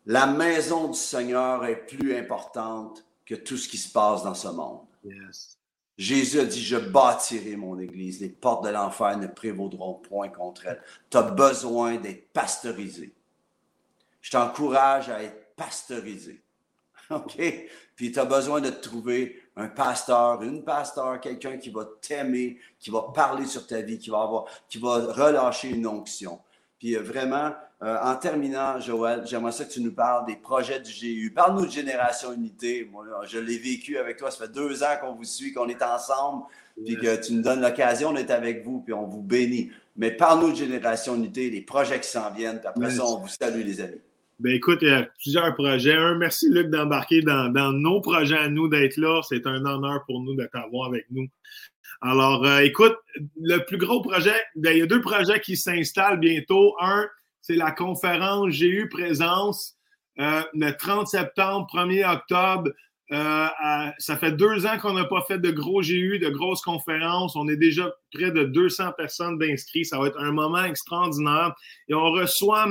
la 0.05 0.27
maison 0.27 0.87
du 0.89 0.97
Seigneur 0.97 1.65
est 1.65 1.85
plus 1.85 2.15
importante 2.15 3.05
que 3.25 3.35
tout 3.35 3.57
ce 3.57 3.67
qui 3.67 3.77
se 3.77 3.91
passe 3.91 4.23
dans 4.23 4.33
ce 4.33 4.47
monde. 4.47 4.81
Jésus 5.97 6.39
a 6.39 6.45
dit, 6.45 6.63
je 6.63 6.77
bâtirai 6.77 7.55
mon 7.55 7.79
Église. 7.79 8.19
Les 8.19 8.29
portes 8.29 8.65
de 8.65 8.69
l'enfer 8.69 9.17
ne 9.17 9.27
prévaudront 9.27 9.93
point 9.93 10.29
contre 10.29 10.65
elle. 10.65 10.81
Tu 11.09 11.17
as 11.17 11.23
besoin 11.23 11.97
d'être 11.97 12.31
pasteurisé. 12.33 13.13
Je 14.21 14.31
t'encourage 14.31 15.09
à 15.09 15.21
être 15.21 15.55
pasteurisé. 15.55 16.41
OK? 17.11 17.39
Puis 18.01 18.11
tu 18.11 18.17
as 18.17 18.25
besoin 18.25 18.61
de 18.61 18.71
trouver 18.71 19.39
un 19.55 19.67
pasteur, 19.67 20.41
une 20.41 20.63
pasteur, 20.63 21.21
quelqu'un 21.21 21.57
qui 21.57 21.69
va 21.69 21.87
t'aimer, 22.01 22.57
qui 22.79 22.89
va 22.89 23.11
parler 23.13 23.45
sur 23.45 23.67
ta 23.67 23.81
vie, 23.81 23.99
qui 23.99 24.09
va 24.09 24.23
avoir, 24.23 24.45
qui 24.67 24.79
va 24.79 25.13
relâcher 25.13 25.69
une 25.69 25.85
onction. 25.85 26.39
Puis 26.79 26.97
euh, 26.97 27.03
vraiment, 27.03 27.51
euh, 27.83 27.97
en 28.01 28.15
terminant, 28.15 28.79
Joël, 28.79 29.21
j'aimerais 29.27 29.51
ça 29.51 29.65
que 29.65 29.71
tu 29.71 29.81
nous 29.81 29.93
parles 29.93 30.25
des 30.25 30.35
projets 30.35 30.79
du 30.79 30.91
GU. 30.91 31.31
Parle-nous 31.31 31.67
de 31.67 31.71
Génération 31.71 32.33
Unité. 32.33 32.89
Moi, 32.91 33.05
je 33.27 33.37
l'ai 33.37 33.59
vécu 33.59 33.99
avec 33.99 34.17
toi. 34.17 34.31
Ça 34.31 34.47
fait 34.47 34.51
deux 34.51 34.81
ans 34.81 34.97
qu'on 34.99 35.13
vous 35.13 35.23
suit, 35.23 35.53
qu'on 35.53 35.69
est 35.69 35.83
ensemble, 35.83 36.45
puis 36.83 36.97
que 36.97 37.23
tu 37.23 37.33
nous 37.33 37.43
donnes 37.43 37.61
l'occasion 37.61 38.13
d'être 38.13 38.31
avec 38.31 38.65
vous, 38.65 38.79
puis 38.79 38.93
on 38.93 39.05
vous 39.05 39.21
bénit. 39.21 39.69
Mais 39.95 40.09
parle-nous 40.09 40.53
de 40.53 40.57
Génération 40.57 41.13
Unité, 41.13 41.51
les 41.51 41.61
projets 41.61 42.01
qui 42.01 42.09
s'en 42.09 42.31
viennent, 42.31 42.57
puis 42.57 42.67
après 42.67 42.89
ça, 42.89 43.05
on 43.05 43.17
vous 43.17 43.27
salue, 43.27 43.63
les 43.63 43.79
amis. 43.79 44.01
Ben 44.41 44.53
écoute, 44.53 44.79
il 44.81 44.87
y 44.87 44.91
a 44.91 45.03
plusieurs 45.03 45.53
projets. 45.53 45.93
Un, 45.93 46.15
merci 46.15 46.49
Luc 46.49 46.71
d'embarquer 46.71 47.21
dans, 47.21 47.71
nos 47.73 48.01
projets 48.01 48.39
à 48.39 48.49
nous, 48.49 48.67
d'être 48.67 48.97
là. 48.97 49.21
C'est 49.21 49.45
un 49.45 49.63
honneur 49.63 50.03
pour 50.07 50.19
nous 50.23 50.33
de 50.33 50.49
t'avoir 50.51 50.87
avec 50.87 51.05
nous. 51.11 51.27
Alors, 52.01 52.43
euh, 52.43 52.61
écoute, 52.61 52.97
le 53.39 53.59
plus 53.59 53.77
gros 53.77 54.01
projet, 54.01 54.33
ben, 54.55 54.71
il 54.71 54.79
y 54.79 54.81
a 54.81 54.87
deux 54.87 55.01
projets 55.01 55.39
qui 55.41 55.55
s'installent 55.55 56.19
bientôt. 56.19 56.75
Un, 56.81 57.07
c'est 57.43 57.55
la 57.55 57.71
conférence 57.71 58.59
eu 58.59 58.89
présence 58.89 59.77
euh, 60.19 60.41
le 60.55 60.71
30 60.71 61.07
septembre, 61.07 61.67
1er 61.71 62.11
octobre. 62.11 62.71
Euh, 63.13 63.47
ça 63.97 64.15
fait 64.15 64.31
deux 64.31 64.65
ans 64.65 64.77
qu'on 64.77 64.93
n'a 64.93 65.03
pas 65.03 65.23
fait 65.27 65.37
de 65.37 65.51
gros 65.51 65.81
GU, 65.81 66.17
de 66.17 66.29
grosses 66.29 66.61
conférences. 66.61 67.35
On 67.35 67.47
est 67.49 67.57
déjà 67.57 67.91
près 68.13 68.31
de 68.31 68.45
200 68.45 68.93
personnes 68.97 69.37
d'inscrits. 69.37 69.83
Ça 69.83 69.99
va 69.99 70.07
être 70.07 70.19
un 70.19 70.31
moment 70.31 70.63
extraordinaire. 70.63 71.53
Et 71.89 71.93
on 71.93 72.09
reçoit 72.11 72.67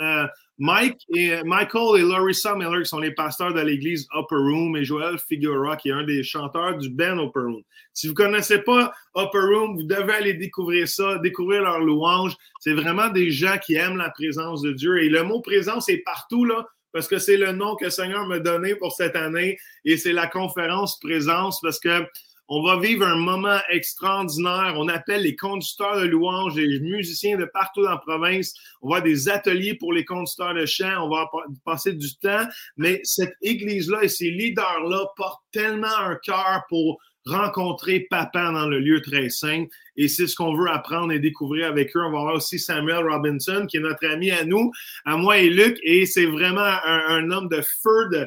euh, 0.00 0.26
Mike 0.58 1.00
et 1.14 1.42
Michael 1.42 2.00
et 2.00 2.04
Larissa 2.04 2.54
Miller, 2.54 2.82
qui 2.82 2.88
sont 2.88 2.98
les 2.98 3.12
pasteurs 3.12 3.54
de 3.54 3.60
l'église 3.60 4.06
Upper 4.14 4.36
Room, 4.36 4.76
et 4.76 4.84
Joël 4.84 5.16
Figueroa, 5.18 5.76
qui 5.76 5.88
est 5.88 5.92
un 5.92 6.04
des 6.04 6.22
chanteurs 6.22 6.76
du 6.76 6.90
band 6.90 7.18
Upper 7.24 7.40
Room. 7.40 7.62
Si 7.94 8.08
vous 8.08 8.12
ne 8.12 8.16
connaissez 8.16 8.58
pas 8.58 8.92
Upper 9.16 9.38
Room, 9.38 9.76
vous 9.76 9.84
devez 9.84 10.12
aller 10.12 10.34
découvrir 10.34 10.86
ça, 10.86 11.16
découvrir 11.18 11.62
leur 11.62 11.78
louange. 11.78 12.36
C'est 12.60 12.74
vraiment 12.74 13.08
des 13.08 13.30
gens 13.30 13.56
qui 13.56 13.76
aiment 13.76 13.96
la 13.96 14.10
présence 14.10 14.60
de 14.60 14.72
Dieu. 14.72 15.02
Et 15.02 15.08
le 15.08 15.22
mot 15.22 15.40
présence 15.40 15.88
est 15.88 16.02
partout, 16.04 16.44
là 16.44 16.66
parce 16.92 17.08
que 17.08 17.18
c'est 17.18 17.36
le 17.36 17.52
nom 17.52 17.76
que 17.76 17.86
le 17.86 17.90
Seigneur 17.90 18.26
m'a 18.26 18.38
donné 18.38 18.74
pour 18.74 18.92
cette 18.92 19.16
année 19.16 19.58
et 19.84 19.96
c'est 19.96 20.12
la 20.12 20.26
conférence 20.26 20.98
présence 21.00 21.60
parce 21.60 21.78
que 21.80 22.06
on 22.50 22.62
va 22.62 22.78
vivre 22.78 23.06
un 23.06 23.16
moment 23.16 23.58
extraordinaire. 23.68 24.72
On 24.76 24.88
appelle 24.88 25.22
les 25.22 25.36
conducteurs 25.36 26.00
de 26.00 26.06
louanges, 26.06 26.56
les 26.56 26.80
musiciens 26.80 27.36
de 27.36 27.44
partout 27.44 27.82
dans 27.82 27.90
la 27.90 27.98
province. 27.98 28.54
On 28.80 28.88
va 28.88 29.02
des 29.02 29.28
ateliers 29.28 29.74
pour 29.74 29.92
les 29.92 30.06
conducteurs 30.06 30.54
de 30.54 30.64
chant. 30.64 31.04
On 31.04 31.10
va 31.10 31.30
passer 31.66 31.92
du 31.92 32.16
temps. 32.16 32.46
Mais 32.78 33.00
cette 33.04 33.34
église-là 33.42 34.02
et 34.02 34.08
ces 34.08 34.30
leaders-là 34.30 35.08
portent 35.14 35.44
tellement 35.52 35.94
un 35.98 36.16
cœur 36.16 36.62
pour 36.70 36.98
rencontrer 37.26 38.06
papa 38.08 38.50
dans 38.52 38.66
le 38.66 38.78
lieu 38.78 39.00
très 39.00 39.28
saint. 39.28 39.64
Et 39.96 40.08
c'est 40.08 40.26
ce 40.26 40.36
qu'on 40.36 40.54
veut 40.54 40.70
apprendre 40.70 41.12
et 41.12 41.18
découvrir 41.18 41.66
avec 41.66 41.94
eux. 41.96 42.00
On 42.00 42.12
va 42.12 42.20
voir 42.20 42.34
aussi 42.34 42.58
Samuel 42.58 43.08
Robinson, 43.08 43.66
qui 43.68 43.78
est 43.78 43.80
notre 43.80 44.06
ami 44.06 44.30
à 44.30 44.44
nous, 44.44 44.70
à 45.04 45.16
moi 45.16 45.38
et 45.38 45.50
Luc. 45.50 45.78
Et 45.82 46.06
c'est 46.06 46.26
vraiment 46.26 46.60
un, 46.84 47.30
homme 47.30 47.48
de 47.48 47.60
feu. 47.60 48.08
Euh, 48.12 48.26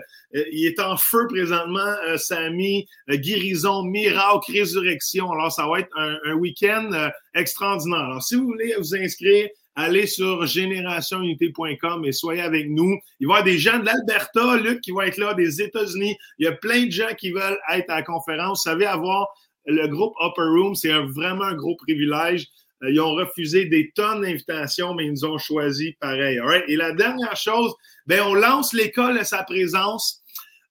il 0.51 0.65
est 0.65 0.80
en 0.80 0.97
feu 0.97 1.27
présentement, 1.27 1.95
euh, 2.08 2.17
Samy. 2.17 2.88
Euh, 3.10 3.15
guérison, 3.15 3.84
miracle, 3.84 4.51
résurrection. 4.51 5.32
Alors, 5.32 5.51
ça 5.51 5.67
va 5.67 5.80
être 5.80 5.97
un, 5.97 6.17
un 6.25 6.34
week-end 6.34 6.89
extraordinaire. 7.34 7.99
Alors, 7.99 8.23
si 8.23 8.36
vous 8.36 8.45
voulez 8.45 8.75
vous 8.77 8.95
inscrire, 8.95 9.49
allez 9.75 10.07
sur 10.07 10.45
générationunité.com 10.45 12.05
et 12.05 12.12
soyez 12.12 12.41
avec 12.41 12.69
nous. 12.69 12.97
Il 13.19 13.27
va 13.27 13.36
y 13.36 13.38
avoir 13.38 13.43
des 13.43 13.57
gens 13.57 13.79
de 13.79 13.86
l'Alberta, 13.86 14.57
Luc, 14.57 14.81
qui 14.81 14.91
vont 14.91 15.01
être 15.01 15.17
là, 15.17 15.34
des 15.34 15.62
États-Unis. 15.62 16.17
Il 16.39 16.45
y 16.45 16.47
a 16.47 16.51
plein 16.51 16.86
de 16.86 16.91
gens 16.91 17.13
qui 17.17 17.31
veulent 17.31 17.60
être 17.73 17.89
à 17.89 17.97
la 17.97 18.03
conférence. 18.03 18.65
Vous 18.65 18.71
savez, 18.71 18.86
avoir 18.86 19.27
le 19.65 19.88
groupe 19.88 20.13
Upper 20.21 20.41
Room, 20.41 20.75
c'est 20.75 20.91
vraiment 20.91 21.45
un 21.45 21.55
gros 21.55 21.75
privilège. 21.75 22.47
Euh, 22.84 22.91
ils 22.91 22.99
ont 22.99 23.13
refusé 23.13 23.65
des 23.65 23.91
tonnes 23.95 24.21
d'invitations, 24.21 24.93
mais 24.93 25.05
ils 25.05 25.12
nous 25.12 25.25
ont 25.25 25.38
choisi 25.38 25.93
pareil. 25.99 26.39
Et 26.67 26.75
la 26.75 26.91
dernière 26.93 27.36
chose, 27.36 27.73
ben, 28.07 28.21
on 28.25 28.34
lance 28.34 28.73
l'école 28.73 29.17
à 29.17 29.23
sa 29.23 29.43
présence. 29.43 30.21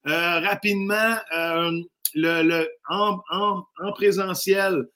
Euh, 0.06 0.40
rapidement, 0.40 1.16
euh, 1.36 2.64
en, 2.88 3.20
en 3.30 3.92
présentiel, 3.92 4.86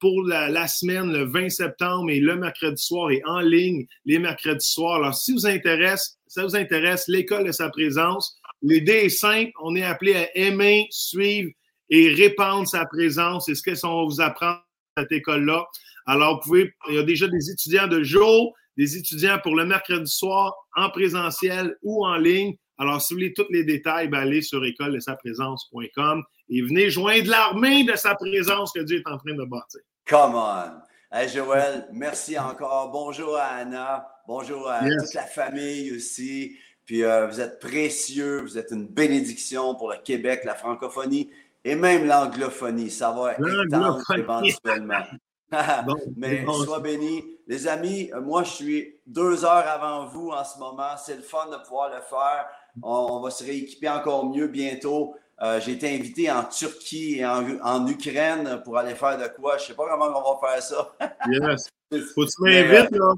pour 0.00 0.22
la, 0.22 0.68
semaine, 0.68 1.12
le 1.12 1.24
20 1.24 1.48
septembre 1.48 2.10
et 2.10 2.20
le 2.20 2.36
mercredi 2.36 2.82
soir 2.82 3.10
et 3.10 3.22
en 3.24 3.40
ligne 3.40 3.86
les 4.04 4.18
mercredis 4.18 4.66
soirs. 4.66 4.96
Alors, 4.96 5.14
si 5.14 5.32
vous 5.32 5.46
intéresse, 5.46 6.16
ça 6.26 6.44
vous 6.44 6.56
intéresse, 6.56 7.04
l'école 7.08 7.44
de 7.44 7.52
sa 7.52 7.70
présence, 7.70 8.38
l'idée 8.62 9.04
est 9.04 9.08
simple. 9.08 9.50
On 9.62 9.74
est 9.74 9.82
appelé 9.82 10.14
à 10.14 10.36
aimer, 10.36 10.86
suivre 10.90 11.50
et 11.90 12.12
répandre 12.12 12.68
sa 12.68 12.86
présence. 12.86 13.46
C'est 13.46 13.54
ce 13.54 13.62
qu'on 13.62 13.96
va 13.96 14.04
vous 14.04 14.20
apprendre 14.20 14.62
à 14.96 15.02
cette 15.02 15.12
école-là. 15.12 15.64
Alors, 16.06 16.36
vous 16.36 16.40
pouvez, 16.42 16.74
il 16.88 16.96
y 16.96 16.98
a 16.98 17.02
déjà 17.02 17.26
des 17.28 17.50
étudiants 17.50 17.88
de 17.88 18.02
jour, 18.02 18.54
des 18.76 18.96
étudiants 18.96 19.38
pour 19.42 19.56
le 19.56 19.64
mercredi 19.64 20.10
soir 20.10 20.54
en 20.76 20.90
présentiel 20.90 21.76
ou 21.82 22.06
en 22.06 22.16
ligne. 22.16 22.54
Alors, 22.78 23.00
si 23.00 23.14
vous 23.14 23.18
voulez 23.18 23.32
tous 23.32 23.46
les 23.50 23.64
détails, 23.64 24.08
ben, 24.08 24.20
allez 24.20 24.42
sur 24.42 24.64
école 24.64 24.94
de 24.94 25.00
sa 25.00 25.16
présence.com 25.16 26.22
et 26.48 26.62
venez 26.62 26.90
joindre 26.90 27.30
l'armée 27.30 27.84
de 27.84 27.96
sa 27.96 28.14
présence 28.14 28.72
que 28.72 28.80
Dieu 28.80 28.98
est 28.98 29.10
en 29.10 29.18
train 29.18 29.34
de 29.34 29.44
bâtir. 29.44 29.80
Come 30.06 30.34
on! 30.34 30.82
Hey 31.10 31.28
Joël, 31.28 31.86
merci 31.92 32.38
encore. 32.38 32.90
Bonjour 32.90 33.36
à 33.36 33.46
Anna. 33.46 34.08
Bonjour 34.26 34.68
à 34.68 34.80
toute 34.80 35.14
la 35.14 35.22
famille 35.22 35.94
aussi. 35.94 36.56
Puis 36.84 37.04
euh, 37.04 37.26
vous 37.26 37.40
êtes 37.40 37.60
précieux, 37.60 38.40
vous 38.40 38.58
êtes 38.58 38.70
une 38.72 38.86
bénédiction 38.86 39.74
pour 39.74 39.90
le 39.90 39.98
Québec, 39.98 40.42
la 40.44 40.54
francophonie 40.54 41.30
et 41.64 41.76
même 41.76 42.06
l'anglophonie. 42.06 42.90
Ça 42.90 43.12
va 43.12 43.34
étendre 43.34 44.02
éventuellement. 44.16 45.04
Mais 46.16 46.44
sois 46.64 46.80
béni. 46.80 47.24
Les 47.46 47.68
amis, 47.68 48.10
moi, 48.22 48.42
je 48.42 48.50
suis 48.50 48.94
deux 49.06 49.44
heures 49.44 49.68
avant 49.68 50.06
vous 50.06 50.30
en 50.30 50.44
ce 50.44 50.58
moment. 50.58 50.96
C'est 50.96 51.16
le 51.16 51.22
fun 51.22 51.46
de 51.50 51.62
pouvoir 51.62 51.90
le 51.90 52.00
faire. 52.00 52.46
On, 52.82 53.20
va 53.20 53.30
se 53.30 53.44
rééquiper 53.44 53.88
encore 53.88 54.26
mieux 54.26 54.48
bientôt. 54.48 55.14
Euh, 55.42 55.60
j'ai 55.60 55.72
été 55.72 55.92
invité 55.94 56.30
en 56.30 56.44
Turquie 56.44 57.18
et 57.18 57.26
en, 57.26 57.86
Ukraine 57.86 58.62
pour 58.64 58.78
aller 58.78 58.94
faire 58.94 59.18
de 59.18 59.26
quoi. 59.28 59.58
Je 59.58 59.64
ne 59.64 59.66
sais 59.68 59.74
pas 59.74 59.88
comment 59.88 60.06
on 60.06 60.40
va 60.40 60.52
faire 60.52 60.62
ça. 60.62 60.96
yes. 61.28 61.68
Faut 62.14 62.24
que 62.24 62.30
tu 62.30 62.42
m'invites, 62.42 62.90
là. 62.92 63.14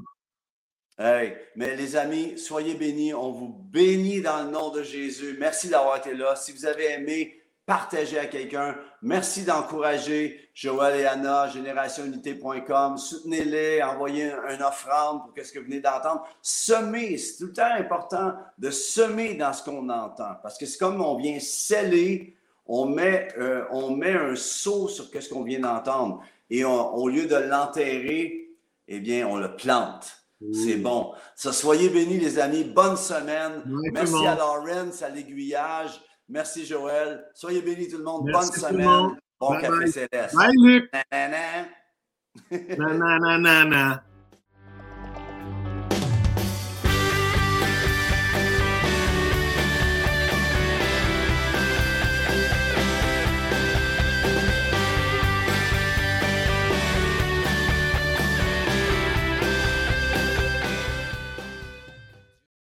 Hey, 0.99 1.37
mais 1.55 1.75
les 1.75 1.95
amis, 1.95 2.39
soyez 2.39 2.73
bénis. 2.73 3.13
On 3.13 3.31
vous 3.31 3.49
bénit 3.49 4.21
dans 4.21 4.43
le 4.43 4.49
nom 4.49 4.71
de 4.71 4.81
Jésus. 4.81 5.37
Merci 5.39 5.69
d'avoir 5.69 5.97
été 5.97 6.15
là. 6.15 6.35
Si 6.35 6.51
vous 6.51 6.65
avez 6.65 6.91
aimé, 6.93 7.36
partagez 7.67 8.17
à 8.17 8.25
quelqu'un. 8.25 8.75
Merci 9.01 9.43
d'encourager 9.43 10.49
Joël 10.53 11.01
et 11.01 11.05
Anna, 11.05 11.49
générationunité.com. 11.49 12.97
Soutenez-les, 12.97 13.83
envoyez 13.83 14.31
une 14.49 14.63
offrande 14.63 15.23
pour 15.23 15.45
ce 15.45 15.51
que 15.51 15.59
vous 15.59 15.65
venez 15.65 15.81
d'entendre. 15.81 16.25
Semez, 16.41 17.17
c'est 17.17 17.37
tout 17.37 17.47
le 17.47 17.53
temps 17.53 17.75
important 17.77 18.33
de 18.57 18.71
semer 18.71 19.35
dans 19.35 19.51
ce 19.51 19.63
qu'on 19.63 19.89
entend. 19.89 20.37
Parce 20.41 20.57
que 20.57 20.65
c'est 20.65 20.77
comme 20.77 21.01
on 21.01 21.17
vient 21.17 21.39
sceller, 21.41 22.37
on 22.65 22.85
met, 22.85 23.27
euh, 23.37 23.65
on 23.71 23.91
met 23.91 24.13
un 24.13 24.35
saut 24.37 24.87
sur 24.87 25.05
ce 25.05 25.29
qu'on 25.29 25.43
vient 25.43 25.59
d'entendre. 25.59 26.23
Et 26.49 26.63
au 26.63 27.09
lieu 27.09 27.25
de 27.25 27.35
l'enterrer, 27.35 28.49
eh 28.87 28.99
bien, 29.01 29.27
on 29.27 29.35
le 29.35 29.57
plante. 29.57 30.23
C'est 30.53 30.77
bon. 30.77 31.13
Ça, 31.35 31.51
soyez 31.51 31.89
bénis, 31.89 32.19
les 32.19 32.39
amis. 32.39 32.63
Bonne 32.63 32.95
semaine. 32.95 33.63
Merci 33.91 34.25
à 34.25 34.35
Lawrence, 34.35 35.01
à 35.01 35.09
l'aiguillage. 35.09 35.99
Merci, 36.29 36.65
Joël. 36.65 37.25
Soyez 37.33 37.61
bénis, 37.61 37.87
tout 37.87 37.97
le 37.97 38.03
monde. 38.03 38.29
Bonne 38.31 38.43
semaine. 38.43 39.17
Bon 39.39 39.59
café 39.59 39.87
céleste. 39.87 40.35
Bye, 40.35 40.55
Luc. 40.57 40.91
Na, 42.77 42.93
na, 42.93 43.37
na, 43.37 43.65
na. 43.65 44.03